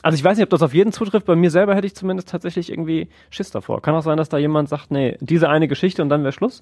[0.05, 1.25] Also ich weiß nicht, ob das auf jeden zutrifft.
[1.25, 3.81] Bei mir selber hätte ich zumindest tatsächlich irgendwie Schiss davor.
[3.81, 6.61] Kann auch sein, dass da jemand sagt, nee, diese eine Geschichte und dann wäre Schluss.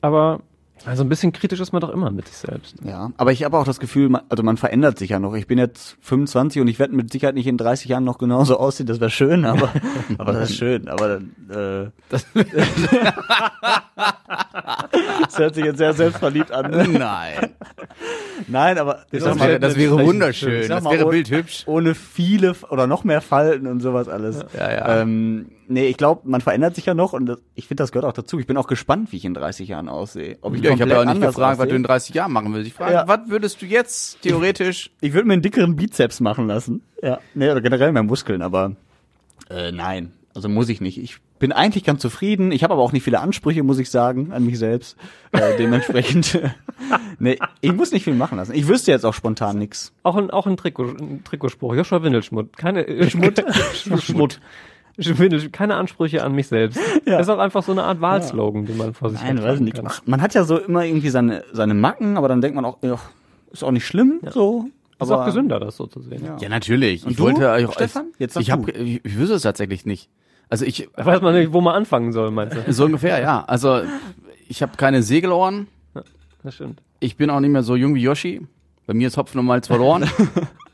[0.00, 0.40] Aber
[0.86, 2.76] also ein bisschen kritisch ist man doch immer mit sich selbst.
[2.82, 5.34] Ja, aber ich habe auch das Gefühl, man, also man verändert sich ja noch.
[5.34, 8.58] Ich bin jetzt 25 und ich werde mit Sicherheit nicht in 30 Jahren noch genauso
[8.58, 8.86] aussehen.
[8.86, 9.70] Das wäre schön, aber,
[10.18, 10.88] aber das ist schön.
[10.88, 12.24] Aber äh, das,
[15.20, 16.70] das hört sich jetzt sehr selbstverliebt an.
[16.92, 17.50] Nein.
[18.48, 20.66] Nein, aber Das wäre, das wäre wunderschön.
[20.68, 21.64] Das mal, wäre bildhübsch.
[21.66, 24.44] ohne viele oder noch mehr Falten und sowas alles.
[24.56, 25.00] Ja, ja.
[25.02, 28.04] Ähm, nee, ich glaube, man verändert sich ja noch und das, ich finde, das gehört
[28.04, 28.38] auch dazu.
[28.38, 30.36] Ich bin auch gespannt, wie ich in 30 Jahren aussehe.
[30.42, 31.94] Ob Ja, ich habe ja auch nicht gefragt, was du in aussehe.
[31.94, 32.66] 30 Jahren machen willst.
[32.68, 33.08] Ich frage, Ja.
[33.08, 34.90] was würdest du jetzt theoretisch?
[35.00, 36.82] Ich würde mir einen dickeren Bizeps machen lassen.
[37.02, 37.18] Ja.
[37.34, 38.76] Nee, oder generell mehr Muskeln, aber
[39.48, 40.12] äh, nein.
[40.34, 40.98] Also muss ich nicht.
[40.98, 42.52] Ich bin eigentlich ganz zufrieden.
[42.52, 44.96] Ich habe aber auch nicht viele Ansprüche, muss ich sagen, an mich selbst.
[45.32, 46.38] Äh, dementsprechend.
[47.18, 48.54] nee, ich muss nicht viel machen lassen.
[48.54, 49.92] Ich wüsste jetzt auch spontan nix.
[50.04, 51.74] Auch ein, auch ein, Trikot, ein Trikotspruch.
[51.74, 52.56] Joshua Windelschmutt.
[52.56, 53.42] Keine, äh, Schmutt.
[53.74, 54.04] Schmutt.
[54.04, 54.38] Windel,
[55.52, 56.78] keine Ansprüche an mich selbst.
[57.06, 57.18] Ja.
[57.18, 59.76] Das ist auch einfach so eine Art Wahlslogan, den man vor sich Nein, weiß nicht.
[59.76, 59.86] kann.
[59.88, 62.78] Ach, man hat ja so immer irgendwie seine, seine Macken, aber dann denkt man auch,
[62.82, 62.98] ja,
[63.50, 64.66] ist auch nicht schlimm, so.
[65.00, 66.24] Ist aber auch gesünder, das so zu sehen.
[66.24, 66.36] Ja.
[66.38, 67.04] Ja, natürlich.
[67.04, 68.12] Und ich du, wollte euch auch Stefan?
[68.18, 68.72] Jetzt ich hab, du.
[68.72, 70.10] ich, ich wüsste es tatsächlich nicht.
[70.50, 72.72] Also ich Da weiß man nicht, wo man anfangen soll, meinst du?
[72.72, 73.44] so ungefähr, ja.
[73.46, 73.80] Also
[74.48, 75.68] ich habe keine Segelohren.
[76.42, 76.82] Das stimmt.
[76.98, 78.46] Ich bin auch nicht mehr so jung wie Yoshi.
[78.86, 80.04] Bei mir ist Hopfen und Malz verloren.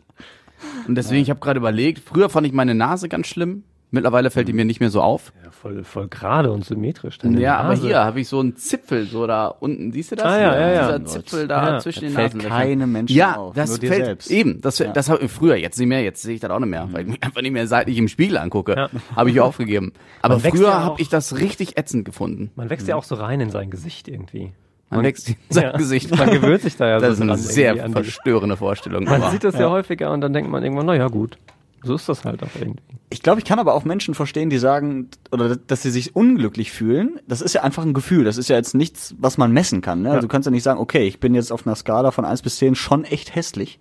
[0.89, 3.65] und deswegen, ich habe gerade überlegt, früher fand ich meine Nase ganz schlimm.
[3.97, 5.33] Mittlerweile fällt die mir nicht mehr so auf.
[5.45, 7.19] Ja, voll, voll gerade und symmetrisch.
[7.23, 9.91] ja, aber hier habe ich so einen Zipfel so da unten.
[9.91, 10.27] Siehst du das?
[10.27, 10.99] Ah, ja, ja, ja.
[10.99, 11.79] Dieser Zipfel da Ja.
[11.81, 12.59] zwischen den fällt Nasenlöchern.
[12.59, 14.31] keinem Menschen ja, auf, das nur dir fällt selbst.
[14.31, 14.61] eben.
[14.61, 14.93] Das, Ja.
[14.93, 16.03] das habe ich früher, jetzt nicht mehr.
[16.03, 18.09] Jetzt sehe ich das auch nicht mehr, weil ich mich einfach nicht mehr seitlich im
[18.09, 18.75] Spiegel angucke.
[18.77, 18.89] Ja.
[19.17, 19.93] Habe ich aufgegeben.
[20.23, 22.51] Aber früher ja habe ich das richtig ätzend gefunden.
[22.55, 24.53] Man wächst ja auch so rein in sein Gesicht irgendwie.
[24.91, 25.73] Man wächst in sein Ja.
[25.77, 26.17] Gesicht.
[26.17, 29.05] Man gewöhnt sich da ja Das ist so eine sehr verstörende Vorstellung.
[29.05, 29.69] Man sieht das ja.
[29.71, 31.39] häufiger und dann denkt man irgendwann, na ja, gut.
[31.87, 32.81] So ist das halt auch irgendwie.
[33.11, 36.73] Ich glaube, ich kann aber auch Menschen verstehen, die sagen, oder dass sie sich unglücklich
[36.73, 37.21] fühlen.
[37.29, 38.25] Das ist ja einfach ein Gefühl.
[38.25, 40.03] Das ist ja jetzt nichts, was man messen kann.
[40.03, 40.11] Ne?
[40.11, 42.43] Also du kannst ja nicht sagen, okay, ich bin jetzt auf einer Skala von 1
[42.43, 43.79] bis 10 schon echt hässlich.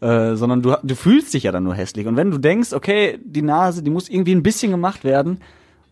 [0.00, 2.06] Äh, sondern du, du fühlst dich ja dann nur hässlich.
[2.08, 5.38] Und wenn du denkst, okay, die Nase, die muss irgendwie ein bisschen gemacht werden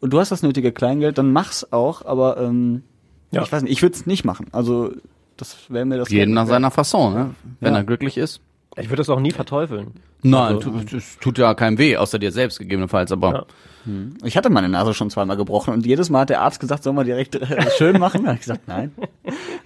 [0.00, 2.04] und du hast das nötige Kleingeld, dann mach's auch.
[2.04, 2.82] Aber ähm,
[3.30, 3.42] Ja.
[3.42, 4.48] ich weiß nicht, ich würde es nicht machen.
[4.50, 4.90] Also
[5.36, 7.30] das wäre mir das Jeden nach seiner Fasson, ne?
[7.60, 7.78] Wenn Ja.
[7.80, 8.40] er glücklich ist.
[8.76, 9.92] Ich würde das auch nie verteufeln.
[10.22, 13.44] Nein, Also- tu- es tut ja keinem weh, außer dir selbst gegebenenfalls, aber Ja.
[14.22, 16.92] Ich hatte meine Nase schon zweimal gebrochen und jedes Mal hat der Arzt gesagt, soll
[16.92, 18.22] man direkt äh, schön machen.
[18.22, 18.92] Da hab ich gesagt, nein.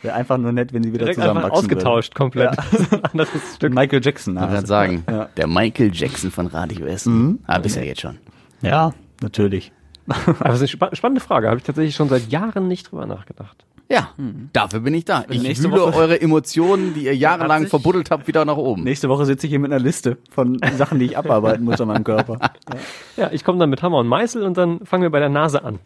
[0.00, 2.48] Wäre einfach nur nett, wenn sie wieder Direkt einfach zusammenwachsen ausgetauscht komplett.
[3.12, 3.46] Anderes Würde.
[3.56, 3.74] Stück.
[3.74, 4.66] Michael Jackson ich kann Nase.
[4.66, 5.28] sagen, Ja.
[5.36, 7.40] der Michael Jackson von Radio Essen.
[7.46, 8.16] Ah, bist ja jetzt schon.
[8.62, 9.70] Ja, natürlich.
[10.06, 11.48] Aber das ist eine spa spannende Frage.
[11.48, 13.66] Habe ich tatsächlich schon seit Jahren nicht drüber nachgedacht.
[13.88, 14.10] Ja,
[14.52, 15.24] dafür bin ich da.
[15.30, 18.82] Ich nächste wühle Woche- eure Emotionen, die ihr jahrelang verbuddelt habt, wieder nach oben.
[18.82, 21.88] Nächste Woche sitze ich hier mit einer Liste von Sachen, die ich abarbeiten muss an
[21.88, 22.38] meinem Körper.
[23.16, 25.64] Ja, ich komme dann mit Hammer und Meißel und dann fangen wir bei der Nase
[25.64, 25.78] an.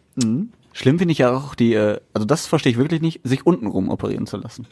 [0.73, 3.89] Schlimm finde ich ja auch die, äh, also das verstehe ich wirklich nicht, sich untenrum
[3.89, 4.67] operieren zu lassen.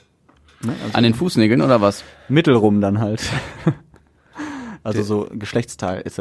[0.64, 0.74] Ne?
[0.84, 2.04] Also An den Fußnägeln oder was?
[2.28, 3.22] mittelrum dann halt.
[4.82, 6.20] Also so Geschlechtsteil etc.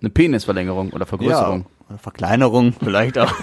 [0.00, 1.60] Eine Penisverlängerung oder Vergrößerung.
[1.60, 3.32] Ja, oder Verkleinerung vielleicht auch.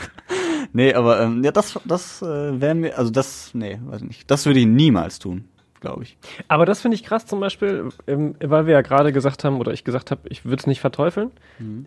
[0.73, 4.31] nee, aber ähm, ja, das, das äh, wäre mir, also das, nee, weiß ich nicht.
[4.31, 5.45] Das würde ich niemals tun,
[5.79, 6.17] glaube ich.
[6.47, 9.73] Aber das finde ich krass zum Beispiel, ähm, weil wir ja gerade gesagt haben, oder
[9.73, 11.31] ich gesagt habe, ich würde es nicht verteufeln.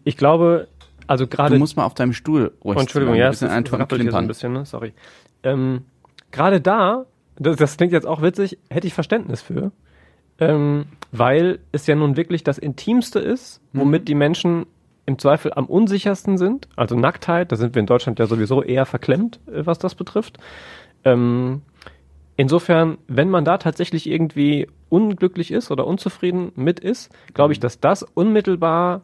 [0.05, 0.69] Ich glaube,
[1.07, 3.65] also gerade Du musst mal auf deinem Stuhl ruhig Oh, Entschuldigung, ja, ein bisschen ein
[3.67, 4.65] so ein bisschen, ne?
[4.65, 4.93] sorry.
[5.43, 5.83] Ähm,
[6.31, 9.73] Gerade da, das, das klingt jetzt auch witzig, hätte ich Verständnis für,
[10.39, 14.67] ähm, weil es ja nun wirklich das Intimste ist, womit die Menschen
[15.07, 16.69] im Zweifel am unsichersten sind.
[16.77, 20.39] Also Nacktheit, da sind wir in Deutschland ja sowieso eher verklemmt, äh, was das betrifft.
[21.05, 21.63] Ähm,
[22.37, 27.81] insofern, wenn man da tatsächlich irgendwie unglücklich ist oder unzufrieden mit ist, glaube ich, dass
[27.81, 29.03] das unmittelbar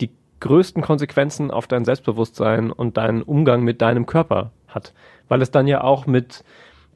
[0.00, 4.92] die größten Konsequenzen auf dein Selbstbewusstsein und deinen Umgang mit deinem Körper hat.
[5.28, 6.44] Weil es dann ja auch mit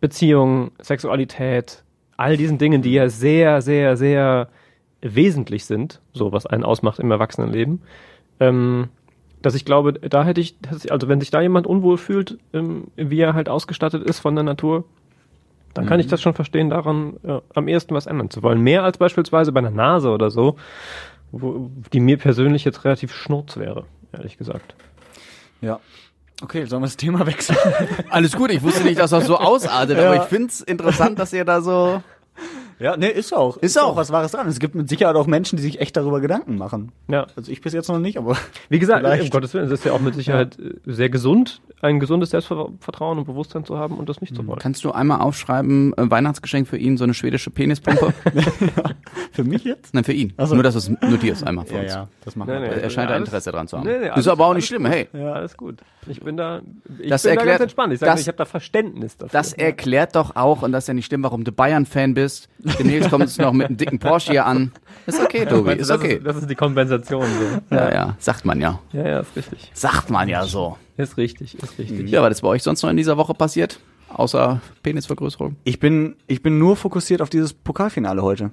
[0.01, 1.85] Beziehung, Sexualität,
[2.17, 4.49] all diesen Dingen, die ja sehr, sehr, sehr
[5.01, 7.83] wesentlich sind, so was einen ausmacht im Erwachsenenleben,
[8.41, 8.89] ähm,
[9.43, 10.57] dass ich glaube, da hätte ich,
[10.91, 14.45] also wenn sich da jemand unwohl fühlt, ähm, wie er halt ausgestattet ist von der
[14.45, 14.85] Natur,
[15.75, 18.61] dann kann ich das schon verstehen, daran äh, am ehesten was ändern zu wollen.
[18.61, 20.57] Mehr als beispielsweise bei einer Nase oder so,
[21.33, 24.75] wo, die mir persönlich jetzt relativ schnurz wäre, ehrlich gesagt.
[25.61, 25.81] Ja.
[26.43, 27.59] Okay, sollen wir das Thema wechseln?
[28.11, 30.07] Alles gut, ich wusste nicht, dass das so ausartet, Ja.
[30.07, 32.03] aber ich find's interessant, dass ihr da so.
[32.85, 33.57] Ja, nee, ist auch.
[33.57, 33.97] Ist auch.
[33.97, 34.47] was Wahres dran.
[34.47, 36.93] Es gibt mit Sicherheit auch Menschen, die sich echt darüber Gedanken machen.
[37.09, 37.27] Ja.
[37.37, 38.37] Also ich bis jetzt noch nicht, aber
[38.69, 39.25] Wie gesagt, Vielleicht.
[39.25, 43.19] um Gottes Willen, es ist ja auch mit Sicherheit äh, sehr gesund, ein gesundes Selbstvertrauen
[43.19, 44.59] und Bewusstsein zu haben und das nicht zu wollen.
[44.59, 48.13] Kannst du einmal aufschreiben, äh, Weihnachtsgeschenk für ihn, so eine schwedische Penispumpe?
[49.33, 49.95] für mich jetzt?
[49.95, 50.33] Nein, für ihn.
[50.39, 50.55] So.
[50.55, 51.99] Nur, dass du es notierst einmal für uns.
[52.25, 52.75] das machen Nee, nee.
[52.83, 53.87] Er scheint da Interesse dran zu haben.
[53.87, 54.93] Nee, nee, ist alles- aber auch nicht schlimm, gut.
[54.93, 55.09] hey.
[55.13, 55.81] Ja, alles gut.
[56.07, 56.61] Ich bin da,
[56.99, 57.93] ich Das bin da erklärt- ganz entspannt.
[57.95, 59.31] Ich sage, ich habe da Verständnis dafür.
[59.33, 62.49] Das erklärt doch auch, und das ist ja nicht schlimm, warum du Bayern-Fan bist.
[62.79, 64.73] Demnächst kommt es noch mit einem dicken Porsche hier an.
[65.07, 66.17] Ist okay, Tobi, ist das okay.
[66.17, 67.27] Ist, das ist die Kompensation.
[67.71, 67.77] So.
[67.77, 68.81] Ja, ja, sagt man ja.
[68.93, 69.71] Ja, ja, ist richtig.
[69.75, 70.79] Sagt man ja so.
[70.97, 72.09] Ist richtig, ist richtig.
[72.11, 73.79] Ja, was ist bei euch sonst noch in dieser Woche passiert?
[74.15, 75.57] außer Penisvergrößerung?
[75.65, 78.51] Ich bin, ich bin nur fokussiert auf dieses Pokalfinale heute.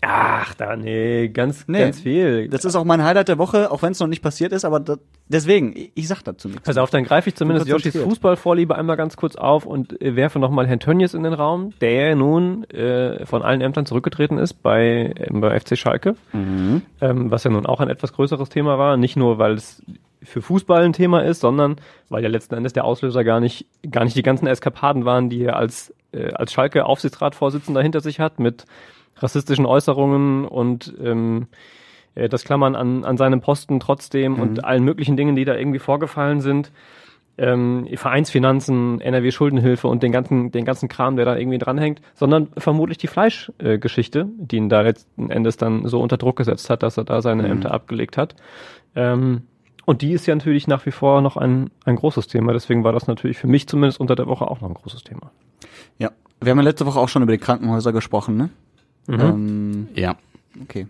[0.00, 1.80] Ach, da, nee, ganz, Nee.
[1.80, 2.48] ganz viel.
[2.48, 4.78] Das ist auch mein Highlight der Woche, auch wenn es noch nicht passiert ist, aber
[4.78, 4.96] da,
[5.26, 6.62] deswegen, ich, ich sag dazu nichts.
[6.62, 8.04] Pass auf, dann greife ich zumindest konzentriert.
[8.04, 12.14] Fußballvorliebe einmal ganz kurz auf und äh, werfe nochmal Herrn Tönnies in den Raum, der
[12.14, 17.50] nun äh, von allen Ämtern zurückgetreten ist bei, äh, bei FC Schalke, ähm, was ja
[17.50, 19.82] nun auch ein etwas größeres Thema war, nicht nur, weil es
[20.22, 21.76] für Fußball ein Thema ist, sondern
[22.08, 25.42] weil ja letzten Endes der Auslöser gar nicht, gar nicht die ganzen Eskapaden waren, die
[25.42, 28.64] er als, äh, als Schalke Aufsichtsratsvorsitzender hinter sich hat mit
[29.20, 31.46] rassistischen Äußerungen und ähm,
[32.14, 35.78] äh, das Klammern an, an seinem Posten trotzdem und allen möglichen Dingen, die da irgendwie
[35.78, 36.72] vorgefallen sind.
[37.40, 42.48] Ähm, Vereinsfinanzen, NRW Schuldenhilfe und den ganzen, den ganzen Kram, der da irgendwie dranhängt, sondern
[42.58, 46.82] vermutlich die Fleischgeschichte, äh, die ihn da letzten Endes dann so unter Druck gesetzt hat,
[46.82, 48.34] dass er da seine Ämter abgelegt hat.
[48.96, 49.42] Ähm,
[49.84, 52.52] und die ist ja natürlich nach wie vor noch ein, ein großes Thema.
[52.52, 55.30] Deswegen war das natürlich für mich zumindest unter der Woche auch noch ein großes Thema.
[55.96, 56.10] Ja.
[56.40, 58.50] Wir haben ja letzte Woche auch schon über die Krankenhäuser gesprochen, ne?
[59.08, 60.16] Ähm, Ja.
[60.62, 60.86] okay.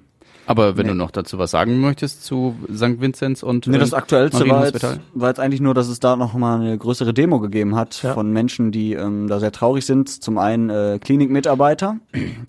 [0.46, 0.92] Aber wenn Nee.
[0.92, 3.02] du noch dazu was sagen möchtest zu St.
[3.02, 6.16] Vinzenz und Nee, das ähm, Aktuellste war jetzt, war jetzt eigentlich nur, dass es da
[6.16, 8.14] noch mal eine größere Demo gegeben hat Ja.
[8.14, 10.08] von Menschen, die ähm, da sehr traurig sind.
[10.08, 11.96] Zum einen äh, Klinikmitarbeiter,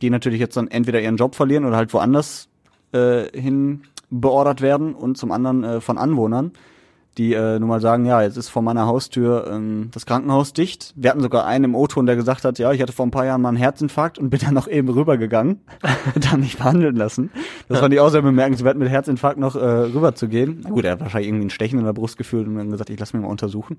[0.01, 2.47] die natürlich jetzt dann entweder ihren Job verlieren oder halt woanders
[2.93, 6.51] äh, hin beordert werden und zum anderen äh, von Anwohnern,
[7.19, 10.93] die äh, nun mal sagen, ja, jetzt ist vor meiner Haustür ähm, das Krankenhaus dicht.
[10.95, 13.25] Wir hatten sogar einen im O-Ton, der gesagt hat, ja, ich hatte vor ein paar
[13.25, 15.59] Jahren mal einen Herzinfarkt und bin dann noch eben rübergegangen
[16.15, 17.29] und dann nicht behandeln lassen.
[17.67, 20.61] Das fand ich auch sehr bemerkenswert, mit Herzinfarkt noch äh, rüber zu gehen.
[20.63, 22.89] Na gut, er hat wahrscheinlich irgendwie einen Stechen in der Brust gefühlt und dann gesagt,
[22.89, 23.77] ich lass mich mal untersuchen.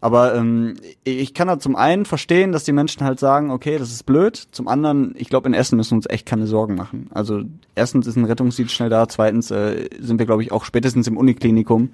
[0.00, 0.74] Aber ähm,
[1.04, 4.36] ich kann da zum einen verstehen, dass die Menschen halt sagen, okay, das ist blöd.
[4.50, 7.08] Zum anderen, ich glaube, in Essen müssen wir uns echt keine Sorgen machen.
[7.14, 7.42] Also
[7.76, 11.16] erstens ist ein Rettungsdienst schnell da, zweitens äh, sind wir, glaube ich, auch spätestens im
[11.16, 11.90] Uniklinikum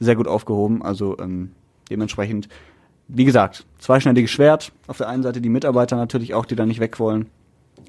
[0.00, 0.82] sehr gut aufgehoben.
[0.82, 1.52] Also ähm,
[1.90, 2.48] dementsprechend,
[3.08, 4.72] wie gesagt, zweischneidiges Schwert.
[4.86, 7.26] Auf der einen Seite die Mitarbeiter natürlich auch, die da nicht weg wollen.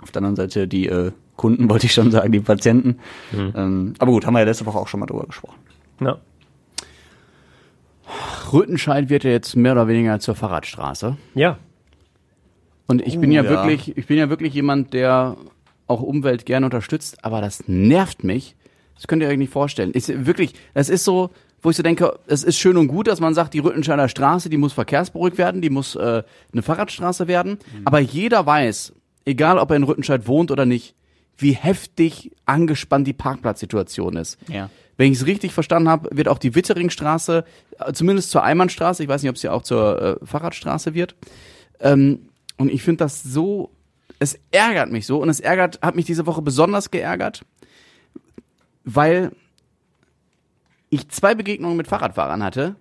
[0.01, 2.99] Auf der anderen Seite die äh, Kunden, wollte ich schon sagen, die Patienten.
[3.34, 5.60] Ähm, aber gut, haben wir ja letzte Woche auch schon mal drüber gesprochen.
[5.99, 6.20] Ja.
[8.53, 11.18] Rüttenscheid wird ja jetzt mehr oder weniger zur Fahrradstraße.
[11.34, 11.58] Ja.
[12.88, 13.49] Und ich bin Uh, ja, ja.
[13.49, 15.38] wirklich, ich bin ja wirklich jemand, der
[15.88, 18.56] auch Umwelt gerne unterstützt, aber das nervt mich.
[18.95, 19.91] Das könnt ihr euch nicht vorstellen.
[19.91, 21.32] Ist wirklich, das ist so,
[21.66, 24.49] wo ich so denke, es ist schön und gut, dass man sagt, die Rüttenscheider Straße,
[24.49, 27.57] die muss verkehrsberuhigt werden, die muss äh, eine Fahrradstraße werden.
[27.86, 28.93] Aber jeder weiß,
[29.26, 30.95] egal ob er in Rüttenscheid wohnt oder nicht,
[31.38, 34.38] wie heftig angespannt die Parkplatzsituation ist.
[34.47, 34.70] Ja.
[34.95, 37.43] Wenn ich es richtig verstanden habe, wird auch die Witteringstraße,
[37.80, 41.16] äh, zumindest zur Einbahnstraße, ich weiß nicht, ob sie auch zur äh, Fahrradstraße wird.
[41.80, 43.72] Ähm, und ich finde das so,
[44.20, 47.43] es ärgert mich so und es ärgert, hat mich diese Woche besonders geärgert,
[48.84, 49.32] weil
[50.89, 52.75] ich zwei Begegnungen mit Fahrradfahrern hatte,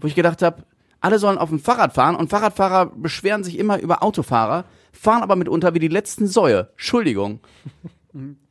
[0.00, 0.64] wo ich gedacht habe,
[1.00, 5.36] alle sollen auf dem Fahrrad fahren und Fahrradfahrer beschweren sich immer über Autofahrer, fahren aber
[5.36, 6.68] mitunter wie die letzten Säue.
[6.72, 7.40] Entschuldigung.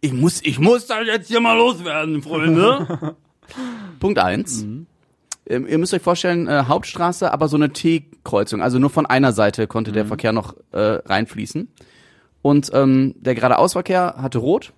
[0.02, 3.16] Ich muss, ich muss da jetzt hier mal loswerden, Freunde.
[4.02, 4.64] Punkt eins.
[4.64, 8.62] Ähm, ihr müsst euch vorstellen, äh, Hauptstraße, aber so eine T-Kreuzung.
[8.62, 11.70] Also nur von einer Seite konnte der Verkehr noch äh, reinfließen.
[12.42, 14.74] Und ähm, der geradeausverkehr hatte rot,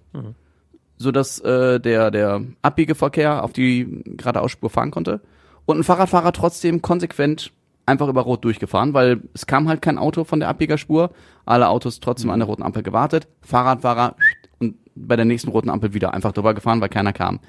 [0.97, 5.21] so dass äh, der der Abbiegeverkehr auf die geradeausspur fahren konnte.
[5.65, 7.51] Und ein Fahrradfahrer trotzdem konsequent
[7.85, 11.11] einfach über Rot durchgefahren, weil es kam halt kein Auto von der Abbiegerspur.
[11.45, 13.27] Alle Autos trotzdem an der roten Ampel gewartet.
[13.41, 14.15] Fahrradfahrer
[14.59, 17.39] und bei der nächsten roten Ampel wieder einfach drüber gefahren, weil keiner kam.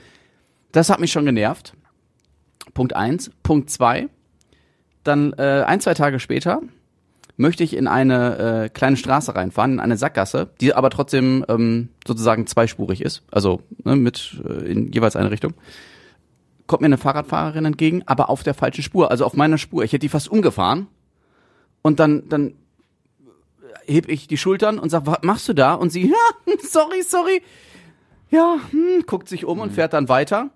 [0.72, 1.74] Das hat mich schon genervt.
[2.74, 3.30] Punkt eins.
[3.42, 4.08] Punkt zwei.
[5.04, 6.60] Dann äh, ein, zwei Tage später
[7.36, 11.90] möchte ich in eine äh, kleine Straße reinfahren, in eine Sackgasse, die aber trotzdem ähm,
[12.06, 15.54] sozusagen zweispurig ist, also ne, mit äh, in jeweils eine Richtung.
[16.66, 19.84] Kommt mir eine Fahrradfahrerin entgegen, aber auf der falschen Spur, also auf meiner Spur.
[19.84, 20.88] Ich hätte die fast umgefahren.
[21.82, 22.54] Und dann, dann
[23.86, 25.74] heb ich die Schultern und sag, was machst du da?
[25.74, 27.42] Und sie, ja, sorry, sorry.
[28.30, 30.50] Ja, hm, guckt sich um und fährt dann weiter.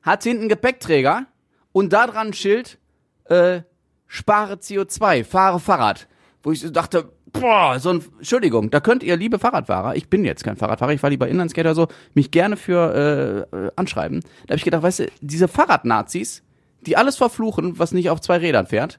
[0.00, 1.26] Hat hinten Gepäckträger
[1.72, 2.78] und da dran ein Schild,
[3.24, 3.60] äh,
[4.06, 6.08] spare CO2, fahre Fahrrad.
[6.42, 10.24] Wo ich so dachte, boah, so ein, Entschuldigung, da könnt ihr, liebe Fahrradfahrer, ich bin
[10.24, 14.20] jetzt kein Fahrradfahrer, ich fahre lieber Inlineskater so, mich gerne für äh, äh, anschreiben.
[14.46, 16.42] Da habe ich gedacht, weißt du, diese Fahrradnazis,
[16.84, 18.98] die alles verfluchen, was nicht auf zwei Rädern fährt,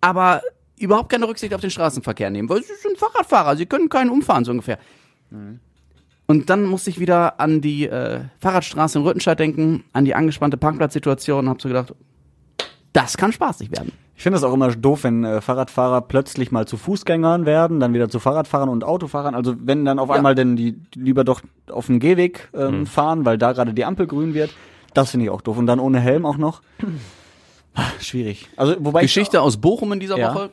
[0.00, 0.42] aber
[0.78, 4.44] überhaupt keine Rücksicht auf den Straßenverkehr nehmen, weil sie sind Fahrradfahrer, sie können keinen umfahren,
[4.44, 4.78] so ungefähr.
[6.26, 10.56] Und dann musste ich wieder an die äh, Fahrradstraße in Rüttenscheid denken, an die angespannte
[10.56, 11.94] Parkplatzsituation und habe so gedacht,
[12.92, 13.92] das kann spaßig werden.
[14.16, 17.94] Ich finde das auch immer doof, wenn äh, Fahrradfahrer plötzlich mal zu Fußgängern werden, dann
[17.94, 19.34] wieder zu Fahrradfahrern und Autofahrern.
[19.34, 20.14] Also wenn dann auf Ja.
[20.14, 24.06] einmal denn die lieber doch auf dem Gehweg ähm, fahren, weil da gerade die Ampel
[24.06, 24.50] grün wird.
[24.94, 25.58] Das finde ich auch doof.
[25.58, 26.62] Und dann ohne Helm auch noch.
[27.76, 28.48] Ah, Schwierig.
[28.56, 30.32] Also wobei Geschichte aus Bochum in dieser Ja.
[30.32, 30.50] Woche.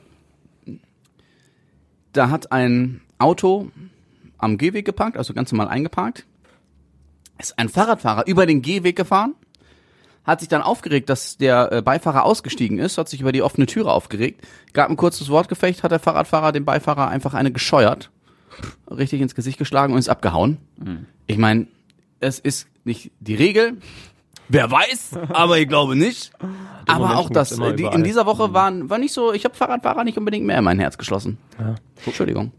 [2.14, 3.68] Da hat ein Auto
[4.40, 6.26] am Gehweg geparkt, also ganz normal eingeparkt.
[7.38, 9.36] Ist ein Fahrradfahrer über den Gehweg gefahren,
[10.24, 13.66] hat sich dann aufgeregt, dass der äh, Beifahrer ausgestiegen ist, hat sich über die offene
[13.66, 18.12] Türe aufgeregt, gab ein kurzes Wortgefecht, hat der Fahrradfahrer dem Beifahrer einfach eine gescheuert,
[18.90, 20.58] richtig ins Gesicht geschlagen und ist abgehauen.
[21.28, 21.68] Ich meine,
[22.20, 23.78] es ist nicht die Regel.
[24.52, 26.32] Wer weiß, aber ich glaube nicht.
[26.88, 29.56] Aber Menschen auch das, äh, die, in dieser Woche waren, war nicht so, ich habe
[29.56, 31.38] Fahrradfahrer nicht unbedingt mehr in mein Herz geschlossen.
[32.06, 32.52] Entschuldigung.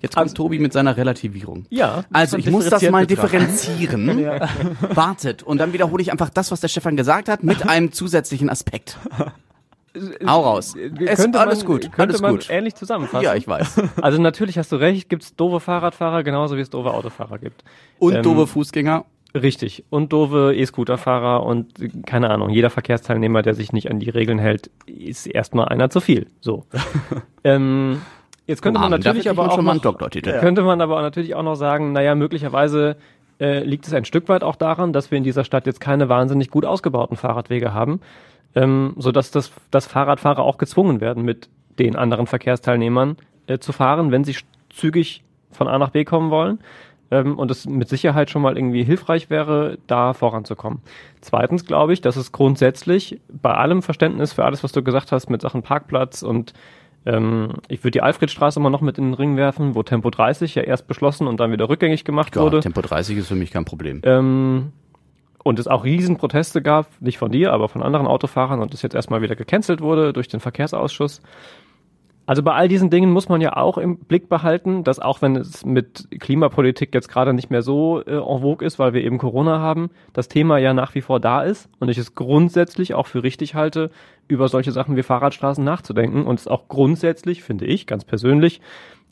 [0.00, 1.64] Jetzt kommt Tobi mit seiner Relativierung.
[1.70, 2.04] Ja.
[2.12, 4.08] Also ich muss das mal differenzieren.
[4.94, 5.42] Wartet.
[5.42, 8.98] Und dann wiederhole ich einfach das, was der Stefan gesagt hat, mit einem zusätzlichen Aspekt.
[10.26, 10.74] Hau raus.
[10.76, 11.80] Es, Könnte alles man, gut.
[11.92, 12.50] Könnte Alles man gut.
[12.50, 13.24] ähnlich zusammenfassen.
[13.24, 13.80] Ja, ich weiß.
[14.02, 17.64] Also natürlich hast du recht, gibt's doofe Fahrradfahrer genauso wie es doofe Autofahrer gibt.
[17.98, 19.04] Und Ähm, doofe Fußgänger.
[19.34, 19.84] Richtig.
[19.90, 21.74] Und doofe E-Scooter-Fahrer und
[22.06, 26.00] keine Ahnung, jeder Verkehrsteilnehmer, der sich nicht an die Regeln hält, ist erstmal einer zu
[26.00, 26.28] viel.
[26.40, 26.64] So.
[27.44, 28.00] ähm,
[28.46, 30.00] jetzt könnte man natürlich aber auch noch,
[30.40, 32.96] könnte man aber natürlich auch noch sagen, naja, möglicherweise
[33.38, 36.08] äh, liegt es ein Stück weit auch daran, dass wir in dieser Stadt jetzt keine
[36.08, 38.00] wahnsinnig gut ausgebauten Fahrradwege haben,
[38.54, 43.16] ähm, sodass das, dass Fahrradfahrer auch gezwungen werden, mit den anderen Verkehrsteilnehmern
[43.46, 44.36] äh, zu fahren, wenn sie
[44.70, 46.58] zügig von A nach B kommen wollen.
[47.10, 50.80] Ähm, und es mit Sicherheit schon mal irgendwie hilfreich wäre, da voranzukommen.
[51.20, 55.30] Zweitens glaube ich, dass es grundsätzlich bei allem Verständnis für alles, was du gesagt hast
[55.30, 56.52] mit Sachen Parkplatz und
[57.06, 60.54] ähm, ich würde die Alfredstraße mal noch mit in den Ring werfen, wo Tempo 30
[60.54, 62.60] ja erst beschlossen und dann wieder rückgängig gemacht Ja, wurde.
[62.60, 64.02] Tempo 30 ist für mich kein Problem.
[64.04, 64.72] Ähm,
[65.42, 68.94] und es auch Riesenproteste gab, nicht von dir, aber von anderen Autofahrern und es jetzt
[68.94, 71.22] erstmal wieder gecancelt wurde durch den Verkehrsausschuss.
[72.28, 75.34] Also bei all diesen Dingen muss man ja auch im Blick behalten, dass auch wenn
[75.34, 79.16] es mit Klimapolitik jetzt gerade nicht mehr so äh, en vogue ist, weil wir eben
[79.16, 83.06] Corona haben, das Thema ja nach wie vor da ist und ich es grundsätzlich auch
[83.06, 83.90] für richtig halte,
[84.28, 88.60] über solche Sachen wie Fahrradstraßen nachzudenken und es auch grundsätzlich, finde ich, ganz persönlich,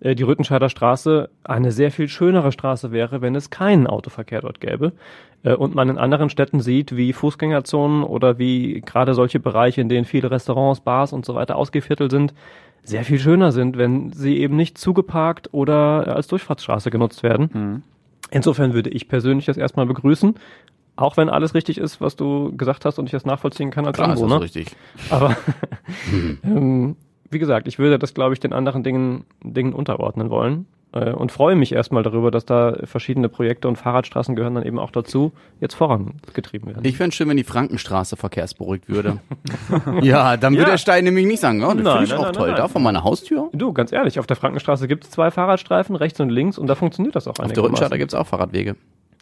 [0.00, 4.92] die Rüttenscheider Straße eine sehr viel schönere Straße wäre, wenn es keinen Autoverkehr dort gäbe.
[5.42, 9.88] Äh, Und man in anderen Städten sieht, wie Fußgängerzonen oder wie gerade solche Bereiche, in
[9.88, 12.34] denen viele Restaurants, Bars und so weiter ausgeviertelt sind,
[12.82, 17.82] sehr viel schöner sind, wenn sie eben nicht zugeparkt oder als Durchfahrtsstraße genutzt werden.
[18.30, 20.34] Insofern würde ich persönlich das erstmal begrüßen.
[20.94, 23.96] Auch wenn alles richtig ist, was du gesagt hast und ich das nachvollziehen kann als
[23.96, 24.40] Klar, ist das Anwohner.
[24.40, 24.76] richtig.
[25.10, 25.36] Aber
[26.44, 26.96] ähm,
[27.30, 30.66] wie gesagt, ich würde das, glaube ich, den anderen Dingen, Dingen unterordnen wollen.
[30.92, 34.78] Äh, und freue mich erstmal darüber, dass da verschiedene Projekte und Fahrradstraßen gehören dann eben
[34.78, 36.84] auch dazu, jetzt vorangetrieben werden.
[36.84, 39.18] Ich fände schön, wenn die Frankenstraße verkehrsberuhigt würde.
[40.02, 40.70] ja, dann würde Ja.
[40.70, 42.48] der Stein nämlich nicht sagen, oh, das finde ich nein, auch nein, toll.
[42.48, 43.50] nein, Da vor meiner Haustür?
[43.52, 46.74] du, ganz ehrlich, auf der Frankenstraße gibt es zwei Fahrradstreifen, rechts und links, und da
[46.74, 48.76] funktioniert das auch Auf der Rüttenscheider gibt's auch Fahrradwege.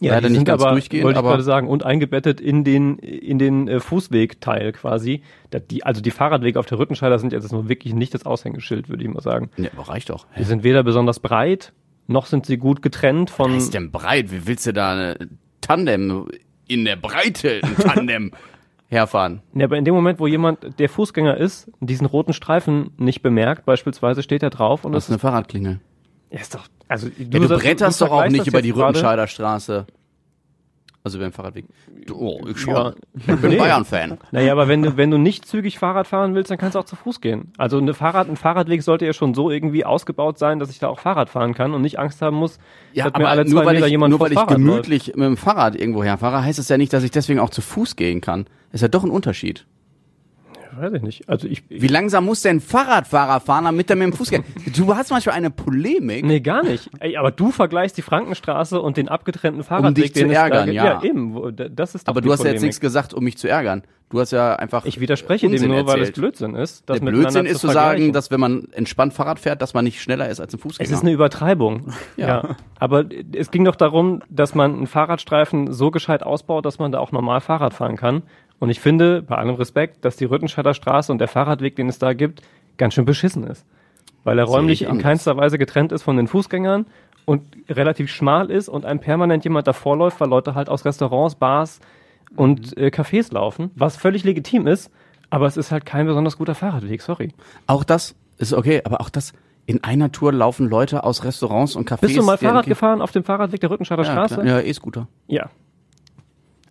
[0.05, 2.99] Ja, die nicht sind ganz aber, durchgehend, wollte ich gerade sagen, und eingebettet in den,
[2.99, 5.23] in den äh, Fußwegteil quasi.
[5.71, 9.05] Die, also die Fahrradwege auf der Rüttenscheider sind jetzt nur wirklich nicht das Aushängeschild, würde
[9.05, 9.51] ich mal sagen.
[9.57, 10.27] Ja, aber reicht doch.
[10.39, 11.73] Die sind weder besonders breit,
[12.07, 13.57] noch sind sie gut getrennt von.
[13.57, 14.31] Was ist denn breit?
[14.31, 15.17] Wie willst du da eine
[15.61, 16.29] Tandem
[16.67, 18.33] in der Breite ein Tandem
[18.89, 19.41] herfahren?
[19.55, 23.65] Ja, aber in dem Moment, wo jemand, der Fußgänger ist, diesen roten Streifen nicht bemerkt,
[23.65, 25.81] beispielsweise steht er drauf und Das das ist eine Fahrradklingel.
[26.35, 29.87] Ist, ist doch, also du, Ja, du bretterst doch auch nicht über die Rüttenscheider Straße.
[31.07, 31.67] Also über den Fahrradweg.
[32.07, 32.75] Du, oh, ich schon.
[32.75, 32.95] Ja.
[33.15, 33.57] Ich bin Nee.
[33.59, 34.17] Bayern-Fan.
[34.33, 36.87] Naja, aber wenn du, wenn du nicht zügig Fahrrad fahren willst, dann kannst du auch
[36.87, 37.53] zu Fuß gehen.
[37.59, 40.89] Also eine Fahrrad, ein Fahrradweg sollte ja schon so irgendwie ausgebaut sein, dass ich da
[40.89, 42.59] auch Fahrrad fahren kann und nicht Angst haben muss,
[42.95, 45.09] Ja, dass aber mir alle zwei nur weil Meter ich, jemand nur weil ich gemütlich
[45.09, 47.97] mit dem Fahrrad irgendwo herfahre, heißt es ja nicht, dass ich deswegen auch zu Fuß
[47.97, 48.47] gehen kann.
[48.73, 49.67] Ist ja doch ein Unterschied.
[50.77, 51.29] Weiß ich nicht.
[51.29, 54.43] Also ich, Wie langsam muss denn ein Fahrradfahrer fahren, damit er mit dem Fuß geht?
[54.77, 56.25] Du hast manchmal eine Polemik.
[56.25, 56.91] Nee, gar nicht.
[57.01, 60.13] Ey, aber du vergleichst die Frankenstraße und den abgetrennten Fahrradweg.
[60.13, 60.85] dich zu ärgern, ja.
[60.85, 61.57] Ja, eben.
[61.75, 63.83] Das ist doch aber du hast ja jetzt nichts gesagt, um mich zu ärgern.
[64.11, 64.85] Du hast ja einfach.
[64.85, 66.15] Ich widerspreche Unsinn dem nur, weil es erzählt.
[66.15, 66.89] Blödsinn ist.
[66.89, 70.01] Das Der Blödsinn ist zu sagen, dass wenn man entspannt Fahrrad fährt, dass man nicht
[70.01, 70.87] schneller ist als ein Fußgänger.
[70.89, 71.93] Es ist eine Übertreibung.
[72.17, 72.27] Ja.
[72.29, 72.57] Ja.
[72.79, 73.05] Aber
[73.35, 77.11] es ging doch darum, dass man einen Fahrradstreifen so gescheit ausbaut, dass man da auch
[77.13, 78.23] normal Fahrrad fahren kann.
[78.59, 81.99] Und ich finde, bei allem Respekt, dass die Rüttenscheider Straße und der Fahrradweg, den es
[81.99, 82.43] da gibt,
[82.79, 83.65] ganz schön beschissen ist.
[84.23, 86.87] Weil er räumlich ich in keinster Weise getrennt ist von den Fußgängern
[87.27, 91.35] und relativ schmal ist und einem permanent jemand davor läuft, weil Leute halt aus Restaurants,
[91.35, 91.81] Bars
[92.37, 94.91] und äh, Cafés laufen, was völlig legitim ist,
[95.31, 97.33] aber es ist halt kein besonders guter Fahrradweg, sorry.
[97.67, 99.33] Auch das ist okay, aber auch das,
[99.67, 102.01] in einer Tour laufen Leute aus Restaurants und Cafés.
[102.01, 104.35] Bist du mal Fahrrad gefahren auf dem Fahrradweg der Rüttenscheider Ja, Straße?
[104.37, 104.47] klar.
[104.47, 105.09] ja E-Scooter.
[105.27, 105.51] Ja.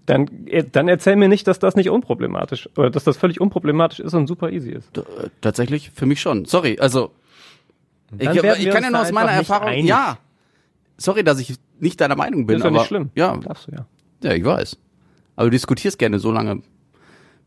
[0.05, 3.99] Dann, äh, dann erzähl mir nicht, dass das nicht unproblematisch oder dass das völlig unproblematisch
[4.01, 4.89] ist und super easy ist.
[5.41, 6.45] Tatsächlich für mich schon.
[6.45, 7.11] Sorry, also
[8.19, 9.67] ich, ich kann ja nur aus meiner Erfahrung.
[9.69, 9.85] einig.
[9.85, 10.17] Ja.
[10.97, 13.09] Sorry, dass ich nicht deiner Meinung bin, ist ja nicht schlimm.
[13.15, 13.85] ja, Darfst du ja.
[14.23, 14.77] ja, ich weiß.
[15.35, 16.61] Aber du diskutierst gerne so lange,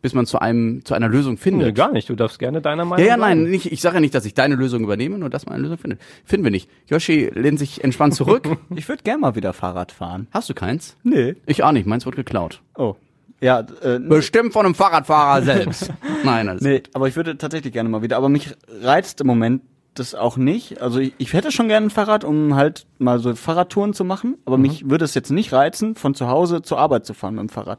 [0.02, 1.66] bis man zu einem zu einer Lösung findet.
[1.68, 2.08] Nee, gar nicht.
[2.08, 3.50] Du darfst gerne deiner Ja, Meinung ja, nein, bleiben.
[3.50, 5.78] nicht, ich sage ja nicht, dass ich deine Lösung übernehme, nur dass man eine Lösung
[5.78, 6.00] findet.
[6.24, 6.68] Finden wir nicht.
[6.88, 8.48] Yoshi lehnt sich entspannt zurück.
[8.76, 10.26] Ich würde gerne mal wieder Fahrrad fahren.
[10.32, 10.96] Hast du keins?
[11.02, 11.34] Nee.
[11.46, 12.60] Ich auch nicht, meins wird geklaut.
[12.76, 12.94] Oh.
[13.40, 15.92] Ja, äh, Bestimmt von einem Fahrradfahrer selbst.
[16.24, 18.16] Nein, also Nee, aber ich würde tatsächlich gerne mal wieder.
[18.16, 19.62] Aber mich reizt im Moment
[19.94, 20.80] das auch nicht.
[20.80, 24.36] Also ich, ich hätte schon gerne ein Fahrrad, um halt mal so Fahrradtouren zu machen.
[24.44, 27.42] Aber mich würde es jetzt nicht reizen, von zu Hause zur Arbeit zu fahren mit
[27.42, 27.78] dem Fahrrad.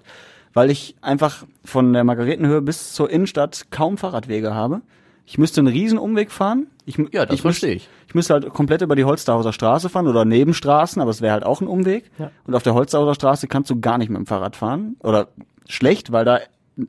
[0.58, 4.82] Weil ich einfach von der Margaretenhöhe bis zur Innenstadt kaum Fahrradwege habe.
[5.24, 6.66] Ich müsste einen riesen Umweg fahren.
[6.84, 7.88] Ich, Ja, das ich verstehe ich.
[8.08, 11.46] Ich müsste halt komplett über die Holsterhauser Straße fahren oder Nebenstraßen, aber es wäre halt
[11.46, 12.10] auch ein Umweg.
[12.18, 12.32] Ja.
[12.48, 14.96] Und auf der Holsterhauser Straße kannst du gar nicht mit dem Fahrrad fahren.
[15.04, 15.28] Oder
[15.70, 16.40] schlecht, weil da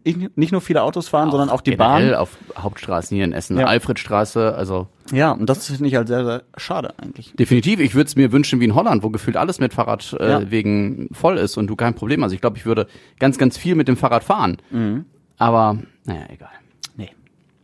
[0.04, 2.14] nicht nur viele Autos fahren, sondern auch die Bahn.
[2.14, 3.66] auf Hauptstraßen hier in Essen, Ja.
[3.66, 7.32] Alfredstraße, also Ja, und das finde ich halt sehr, sehr schade eigentlich.
[7.38, 7.80] definitiv.
[7.80, 10.50] Ich würde es mir wünschen wie in Holland, wo gefühlt alles mit Fahrradwegen äh, Ja.
[10.50, 12.32] Wegen voll ist und du kein Problem hast.
[12.32, 12.86] Ich glaube, ich würde
[13.18, 14.58] ganz, ganz viel mit dem Fahrrad fahren.
[14.70, 15.06] Mhm.
[15.38, 16.50] Aber, naja, egal.
[16.96, 17.10] Nee.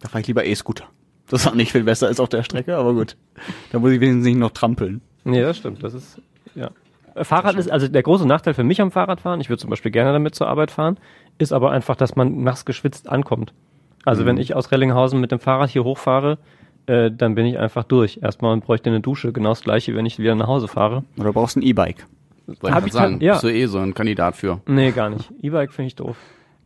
[0.00, 0.84] Da fahre ich lieber E-Scooter.
[1.28, 3.16] Das auch nicht viel besser ist auf der Strecke, aber gut.
[3.72, 5.00] Da muss ich wenigstens nicht noch trampeln.
[5.24, 5.82] Nee, das stimmt.
[5.82, 6.20] Das ist,
[6.54, 6.70] ja.
[7.14, 9.90] Äh, Fahrrad ist, also der große Nachteil für mich am Fahrradfahren, ich würde zum Beispiel
[9.90, 10.98] gerne damit zur Arbeit fahren,
[11.38, 13.52] ist aber einfach, dass man nass geschwitzt ankommt.
[14.04, 16.38] Also wenn ich aus Rellinghausen mit dem Fahrrad hier hochfahre,
[16.86, 18.18] äh, dann bin ich einfach durch.
[18.22, 21.04] Erstmal und bräuchte eine Dusche, genau das gleiche, wenn ich wieder nach Hause fahre.
[21.18, 22.06] Oder brauchst ein E-Bike.
[22.60, 23.32] Wollte ich sagen, dann- ja.
[23.32, 24.60] bist du eh so ein Kandidat für.
[24.66, 25.32] Nee, gar nicht.
[25.40, 26.16] E-Bike finde ich doof.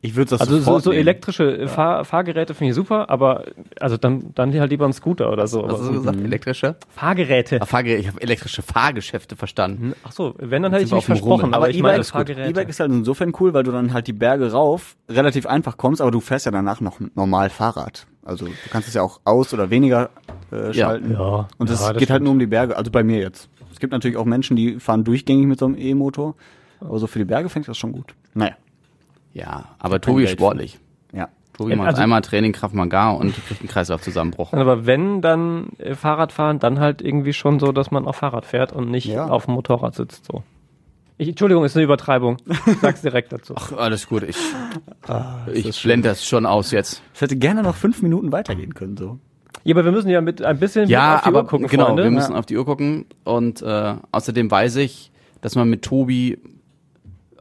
[0.00, 3.44] Ich würde das Also so, so elektrische äh, Fahr Fahrgeräte finde ich super, aber
[3.80, 5.64] also dann, dann halt lieber ein Scooter oder so.
[5.64, 6.20] Was Aber hast du gesagt?
[6.20, 6.76] Elektrische?
[6.88, 7.60] Fahrgeräte.
[7.60, 9.94] Ah, Fahrgerä- ich habe elektrische Fahrgeschäfte verstanden.
[10.04, 11.54] Ach so, wenn, dann hätte ich mich auf dem versprochen, Rummel.
[11.54, 12.10] aber, Aber E-Bike ist.
[12.10, 12.48] Fahrgeräte.
[12.50, 16.00] E-Bike ist halt insofern cool, weil du dann halt die Berge rauf relativ einfach kommst,
[16.00, 18.06] aber du fährst ja danach noch normal Fahrrad.
[18.24, 20.10] Also du kannst es ja auch aus oder weniger
[20.52, 20.72] äh, Ja.
[20.74, 21.12] schalten.
[21.14, 22.24] Ja, Und es ja, geht halt stimmt.
[22.24, 23.48] nur um die Berge, also bei mir jetzt.
[23.72, 26.36] Es gibt natürlich auch Menschen, die fahren durchgängig mit so einem E-Motor.
[26.80, 28.14] Aber so für die Berge fängt das schon gut.
[28.34, 28.54] Naja,
[29.32, 30.78] Ja, aber Tobi ist Geld sportlich.
[31.12, 31.28] ja.
[31.52, 34.52] Tobi macht also- einmal Training Kraft Maga und kriegt einen Kreislaufzusammenbruch.
[34.52, 38.46] Aber wenn dann äh, Fahrrad fahren, dann halt irgendwie schon so, dass man auf Fahrrad
[38.46, 39.26] fährt und nicht Ja.
[39.28, 40.26] auf dem Motorrad sitzt.
[40.26, 40.42] So.
[41.20, 42.36] Ich, Entschuldigung, ist eine Übertreibung.
[42.66, 43.54] Ich sag's direkt dazu.
[43.56, 44.36] Ach, alles gut, ich,
[45.52, 47.02] ich blende das schon aus jetzt.
[47.14, 49.18] Es hätte gerne noch fünf Minuten weitergehen können, so.
[49.64, 51.86] Ja, aber wir müssen ja mit ein bisschen Ja, auf die aber Uhr gucken, genau,
[51.86, 52.04] Freunde.
[52.04, 55.10] wir müssen auf die Uhr gucken und äh, außerdem weiß ich,
[55.40, 56.38] dass man mit Tobi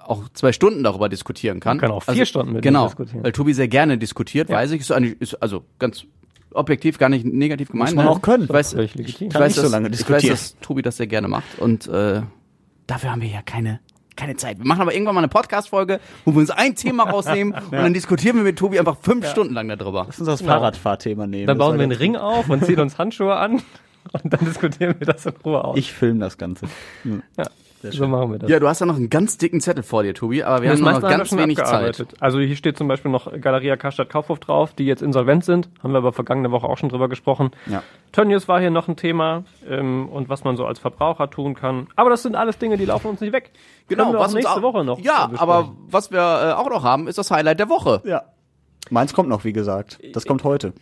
[0.10, 1.78] auch zwei Stunden darüber diskutieren kann.
[1.78, 3.24] Man kann auch vier Stunden mit ihm genau, diskutieren.
[3.24, 6.05] Weil Tobi sehr gerne diskutiert, weiß ich, ist, eigentlich, ist also ganz
[6.53, 7.95] objektiv gar nicht negativ gemeint.
[7.95, 8.12] man ne?
[8.12, 8.43] auch können.
[8.45, 10.32] Ich weiß, ich Kann weiß, nicht so dass, lange ich weiß, diskutieren.
[10.34, 12.22] dass Tobi das sehr gerne macht und äh,
[12.88, 13.80] dafür haben wir ja keine
[14.16, 14.58] keine Zeit.
[14.58, 17.93] Wir machen aber irgendwann mal eine Podcast-Folge, wo wir uns ein Thema rausnehmen und dann
[17.93, 20.05] diskutieren wir mit Tobi einfach fünf Stunden lang darüber.
[20.08, 20.53] Lass uns das Genau.
[20.53, 21.45] Fahrradfahrthema nehmen.
[21.45, 23.62] Dann bauen wir einen Ring auf und ziehen uns Handschuhe an
[24.12, 25.78] und dann diskutieren wir das in Ruhe aus.
[25.78, 26.66] Ich filme das Ganze.
[27.38, 27.45] ja,
[27.91, 28.49] so machen wir das.
[28.49, 30.79] Ja, du hast ja noch einen ganz dicken Zettel vor dir, Tobi, aber wir Das
[30.79, 31.57] haben noch haben ganz schon wenig.
[31.57, 32.05] Zeit.
[32.19, 35.69] Also hier steht zum Beispiel noch Galeria Karstadt Kaufhof drauf, die jetzt insolvent sind.
[35.83, 37.51] Haben wir aber vergangene Woche auch schon drüber gesprochen.
[37.67, 37.83] Ja.
[38.11, 41.88] Tönnies war hier noch ein Thema ähm, und was man so als Verbraucher tun kann.
[41.95, 43.51] Aber das sind alles Dinge, die laufen uns nicht weg.
[43.97, 44.99] Auch uns nächste auch- Woche noch.
[44.99, 48.01] Ja, aber was wir äh, auch noch haben, ist das Highlight der Woche.
[48.05, 48.23] Ja.
[48.89, 49.99] Meins kommt noch, wie gesagt.
[50.13, 50.73] Das kommt heute.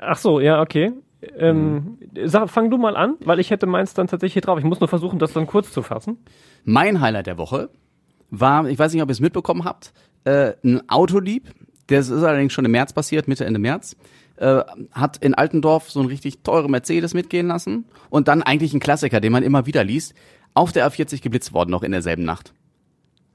[0.00, 0.92] Ach so, ja, okay.
[1.36, 4.58] Ähm, sag, fang du mal an, weil ich hätte meins dann tatsächlich hier drauf.
[4.58, 6.18] Ich muss nur versuchen, das dann kurz zu fassen.
[6.64, 7.70] Mein Highlight der Woche
[8.30, 9.92] war, ich weiß nicht, ob ihr es mitbekommen habt,
[10.24, 11.52] äh, ein Autodieb,
[11.86, 13.96] das ist allerdings schon im März passiert, Mitte, Ende März,
[14.36, 14.62] äh,
[14.92, 19.20] hat in Altendorf so einen richtig teure Mercedes mitgehen lassen und dann eigentlich ein Klassiker,
[19.20, 20.14] den man immer wieder liest,
[20.54, 22.52] auf der A40 geblitzt worden, noch in derselben Nacht.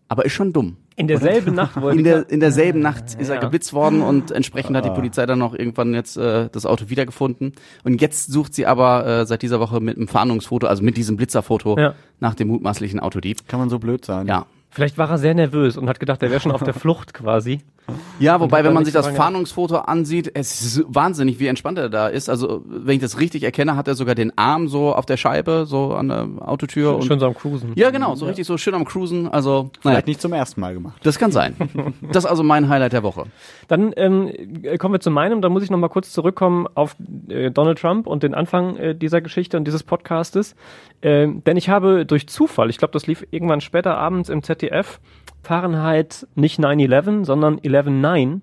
[0.09, 0.77] Aber ist schon dumm.
[0.95, 3.41] In derselben Nacht wollte In, der, in derselben Nacht ist er ja.
[3.41, 7.53] geblitzt worden und entsprechend hat die Polizei dann noch irgendwann jetzt äh, das Auto wiedergefunden.
[7.83, 11.17] Und jetzt sucht sie aber äh, seit dieser Woche mit einem Fahndungsfoto, also mit diesem
[11.17, 11.93] Blitzerfoto, Ja.
[12.19, 13.47] nach dem mutmaßlichen Autodieb.
[13.47, 14.27] Kann man so blöd sein.
[14.27, 14.47] Ja.
[14.69, 17.61] Vielleicht war er sehr nervös und hat gedacht, er wäre schon auf der Flucht quasi.
[18.19, 22.07] Ja, wobei, wenn man sich das Fahndungsfoto ansieht, es ist wahnsinnig, wie entspannt er da
[22.07, 22.29] ist.
[22.29, 25.65] Also, wenn ich das richtig erkenne, hat er sogar den Arm so auf der Scheibe,
[25.65, 26.95] so an der Autotür.
[26.95, 27.71] und Schön so am Cruisen.
[27.75, 29.29] ja, genau, so richtig so schön am Cruisen.
[29.29, 30.99] Also, naja, Vielleicht nicht zum ersten Mal gemacht.
[31.03, 31.55] das kann sein.
[32.11, 33.25] Das ist also mein Highlight der Woche.
[33.67, 34.31] Dann ähm,
[34.63, 35.41] äh, kommen wir zu meinem.
[35.41, 36.95] Da muss ich noch mal kurz zurückkommen auf
[37.29, 40.55] äh, Donald Trump und den Anfang äh, dieser Geschichte und dieses Podcastes.
[41.01, 44.56] Ähm, denn ich habe durch Zufall, ich glaube, das lief irgendwann später abends im ZDF,
[45.47, 48.41] Fahrenheit nicht 9-11, sondern 11-9,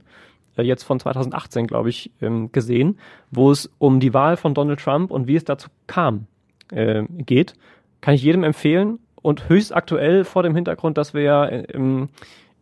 [0.57, 2.99] äh, jetzt von 2018, glaube ich, ähm, gesehen,
[3.31, 6.27] wo es um die Wahl von Donald Trump und wie es dazu kam
[6.73, 7.55] äh, geht.
[8.01, 12.09] Kann ich jedem empfehlen und höchst aktuell vor dem Hintergrund, dass wir ja äh, im,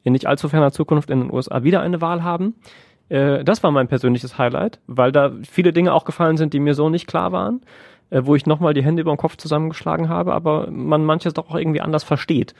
[0.02, 2.54] in nicht allzu ferner Zukunft in den USA wieder eine Wahl haben.
[3.08, 6.74] Äh, das war mein persönliches Highlight, weil da viele Dinge auch gefallen sind, die mir
[6.74, 7.60] so nicht klar waren,
[8.14, 11.54] wo ich nochmal die Hände über den Kopf zusammengeschlagen habe, aber man manches doch auch
[11.54, 12.54] irgendwie anders versteht.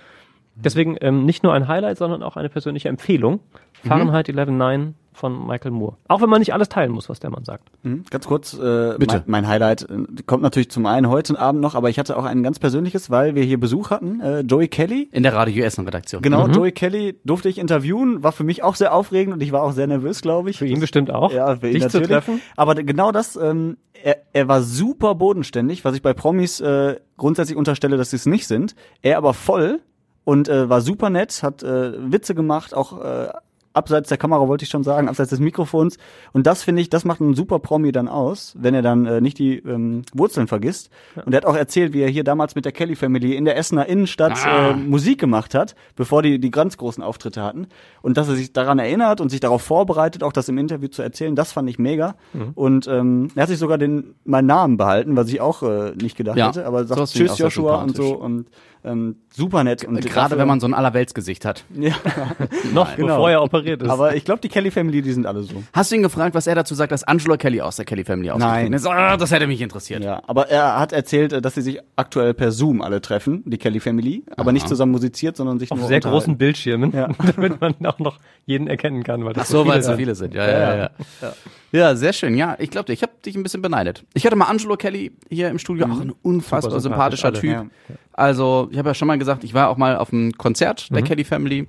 [0.55, 3.41] Deswegen ähm, nicht nur ein Highlight, sondern auch eine persönliche Empfehlung.
[3.85, 5.97] Fahrenheit 11.9 von Michael Moore.
[6.09, 7.69] Auch wenn man nicht alles teilen muss, was der Mann sagt.
[7.83, 8.05] Mhm.
[8.11, 9.17] Ganz kurz, äh, Bitte.
[9.27, 12.25] Mein, mein Highlight äh, kommt natürlich zum einen heute Abend noch, aber ich hatte auch
[12.25, 14.21] ein ganz persönliches, weil wir hier Besuch hatten.
[14.21, 15.09] Äh, Joey Kelly.
[15.13, 16.23] In der Radio Essen Redaktion.
[16.23, 19.63] Genau, Joey Kelly durfte ich interviewen, war für mich auch sehr aufregend und ich war
[19.63, 20.59] auch sehr nervös, glaube ich.
[20.59, 22.09] Für ihn bestimmt auch, Ja, für ihn dich zu natürlich.
[22.09, 22.41] treffen.
[22.57, 27.57] Aber genau das, ähm, er, er war super bodenständig, was ich bei Promis äh, grundsätzlich
[27.59, 28.75] unterstelle, dass sie es nicht sind.
[29.03, 29.81] Er aber voll
[30.25, 33.29] und äh, war super nett, hat äh, Witze gemacht, auch äh,
[33.75, 35.97] abseits der Kamera wollte ich schon sagen, abseits des Mikrofons.
[36.33, 39.20] Und das finde ich, das macht einen super Promi dann aus, wenn er dann äh,
[39.20, 40.91] nicht die ähm, Wurzeln vergisst.
[41.25, 43.57] Und er hat auch erzählt, wie er hier damals mit der Kelly Family in der
[43.57, 47.66] Essener Innenstadt äh, Musik gemacht hat, bevor die die ganz großen Auftritte hatten.
[48.03, 51.03] Und dass er sich daran erinnert und sich darauf vorbereitet, auch das im Interview zu
[51.03, 52.14] erzählen, das fand ich mega.
[52.55, 56.16] Und ähm, er hat sich sogar den meinen Namen behalten, was ich auch äh, nicht
[56.16, 56.66] gedacht Ja, hätte.
[56.66, 58.47] Aber sagt Tschüss Joshua und so und
[58.85, 59.85] ähm, super nett.
[59.85, 61.64] Und Gerade dafür- wenn man so ein Allerweltsgesicht hat.
[61.78, 61.93] ja,
[62.74, 63.09] Noch Genau.
[63.14, 63.89] bevor er operiert ist.
[63.89, 65.62] aber ich glaube, die Kelly Family, die sind alle so.
[65.72, 68.30] Hast du ihn gefragt, was er dazu sagt, dass Angelo Kelly aus der Kelly Family
[68.30, 68.87] ausgetreten ist?
[68.87, 70.03] Ah, das hätte mich interessiert.
[70.03, 73.59] Ja, aber er hat erzählt, äh, dass sie sich aktuell per Zoom alle treffen, die
[73.59, 77.09] Kelly Family, aber nicht zusammen musiziert, sondern sich auf nur sehr großen Bildschirmen, Ja.
[77.37, 79.24] damit man auch noch jeden erkennen kann.
[79.24, 80.35] Weil das Ach so, weil es so viele sind.
[80.35, 80.91] Ja, ja, ja.
[81.20, 81.33] Ja,
[81.70, 82.37] ja sehr schön.
[82.37, 84.05] Ja, ich glaube, ich habe dich ein bisschen beneidet.
[84.14, 87.39] Ich hatte mal Angelo Kelly hier im Studio, auch ein unfassbar sympathisch sympathischer alle.
[87.41, 87.51] Typ.
[87.89, 87.95] Ja.
[88.14, 91.03] Also, ich habe ja schon mal gesagt, ich war auch mal auf einem Konzert der
[91.03, 91.68] Kelly Family,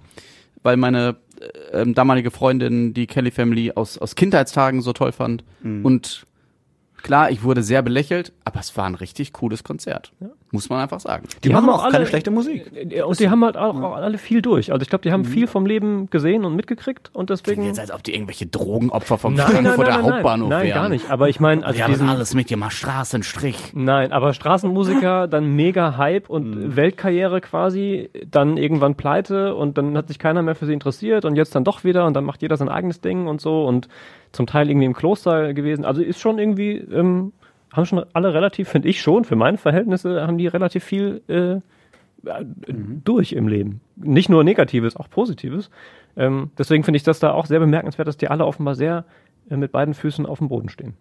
[0.63, 1.17] weil meine
[1.71, 5.43] äh, damalige Freundin die Kelly Family aus, aus Kindheitstagen so toll fand.
[5.83, 6.25] Und
[7.01, 10.13] klar, ich wurde sehr belächelt, aber es war ein richtig cooles Konzert.
[10.53, 11.27] Muss man einfach sagen.
[11.43, 12.71] Die, machen auch keine schlechte Musik.
[12.75, 14.71] Äh, Und die haben halt auch, auch alle viel durch.
[14.71, 17.63] Also ich glaube, die haben viel vom Leben gesehen und mitgekriegt und deswegen.
[17.65, 20.75] Jetzt als ob die irgendwelche Drogenopfer vom Nein, nein, Frankfurter nein, nein, Hauptbahnhof nein, wären.
[20.75, 21.09] gar nicht.
[21.09, 23.73] Aber ich meine, also Die haben diesen, alles mitgemacht, Straßenstrich.
[23.73, 30.07] Nein, aber Straßenmusiker, dann mega Hype und Weltkarriere quasi, dann irgendwann pleite und dann hat
[30.07, 32.57] sich keiner mehr für sie interessiert und jetzt dann doch wieder und dann macht jeder
[32.57, 33.87] sein eigenes Ding und so und
[34.31, 35.83] zum Teil irgendwie im Kloster gewesen.
[35.83, 37.33] Also ist schon irgendwie, ähm,
[37.73, 41.59] haben schon alle relativ, finde ich schon, für meine Verhältnisse haben die relativ viel äh,
[42.29, 42.45] äh,
[43.03, 43.81] durch im Leben.
[43.95, 45.69] Nicht nur Negatives, auch Positives.
[46.15, 49.05] Ähm, deswegen finde ich das da auch sehr bemerkenswert, dass die alle offenbar sehr
[49.49, 50.93] äh, mit beiden Füßen auf dem Boden stehen.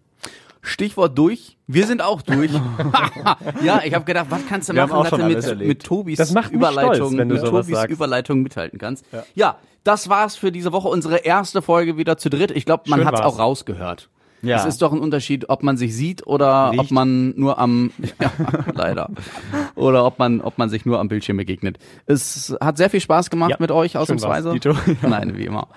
[0.61, 1.57] Stichwort durch.
[1.67, 2.51] Wir sind auch durch.
[3.63, 6.33] ja, ich habe gedacht, was kannst du Wir machen, dass du mit, mit Tobis Das
[6.33, 7.91] macht mich Überleitung, stolz, wenn du mit Tobis sagst.
[7.91, 9.05] Überleitung mithalten kannst.
[9.35, 9.57] Ja.
[9.83, 10.87] das war's für diese Woche.
[10.87, 12.51] Unsere erste Folge wieder zu dritt.
[12.51, 13.33] Ich glaube, man hat's war's.
[13.33, 14.09] auch rausgehört.
[14.43, 14.57] Ja.
[14.57, 16.91] Es ist doch ein Unterschied, ob man sich sieht oder ob Riecht.
[16.91, 17.91] man nur am,
[18.21, 18.31] ja,
[18.73, 19.09] leider,
[19.75, 21.77] oder ob man, ob man sich nur am Bildschirm begegnet.
[22.05, 24.53] Es hat sehr viel Spaß gemacht Ja, mit euch, ausnahmsweise.
[25.01, 25.67] Nein, wie immer.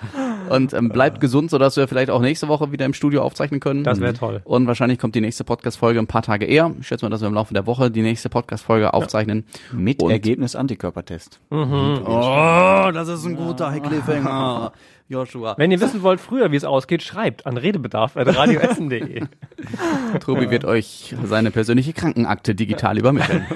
[0.50, 3.84] Und ähm, bleibt gesund, sodass wir vielleicht auch nächste Woche wieder im Studio aufzeichnen können.
[3.84, 4.40] Das wäre toll.
[4.44, 6.72] Und wahrscheinlich kommt die nächste Podcast-Folge ein paar Tage eher.
[6.80, 9.44] Ich schätze mal, dass wir im Laufe der Woche die nächste Podcast-Folge aufzeichnen.
[9.72, 11.40] Mit Und- Ergebnis Antikörpertest.
[11.50, 14.72] Oh, das ist ein guter Cliffhanger.
[15.08, 15.54] Joshua.
[15.56, 19.24] Wenn ihr wissen wollt früher, wie es ausgeht, schreibt an redebedarf.radioessen.de.
[20.20, 23.46] Tobi wird euch seine persönliche Krankenakte digital übermitteln.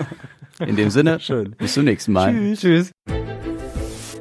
[0.66, 1.56] In dem Sinne, Schön.
[1.58, 2.32] bis zum nächsten Mal.
[2.32, 2.60] Tschüss.
[2.60, 2.92] Tschüss.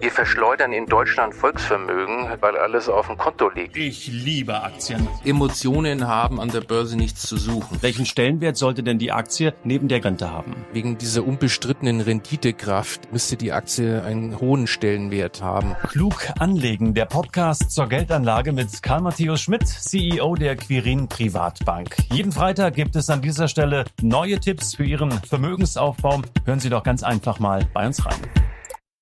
[0.02, 3.76] Wir verschleudern in Deutschland Volksvermögen, weil alles auf dem Konto liegt.
[3.76, 5.10] Ich liebe Aktien.
[5.26, 7.80] Emotionen haben an der Börse nichts zu suchen.
[7.82, 10.56] Welchen Stellenwert sollte denn die Aktie neben der Rente haben?
[10.72, 15.76] Wegen dieser unbestrittenen Renditekraft müsste die Aktie einen hohen Stellenwert haben.
[15.90, 21.98] Klug anlegen, der Podcast zur Geldanlage mit Karl Matthäus Schmidt, CEO der Quirin Privatbank.
[22.14, 26.22] Jeden Freitag gibt es an dieser Stelle neue Tipps für Ihren Vermögensaufbau.
[26.46, 28.49] Hören Sie doch ganz einfach mal bei uns rein.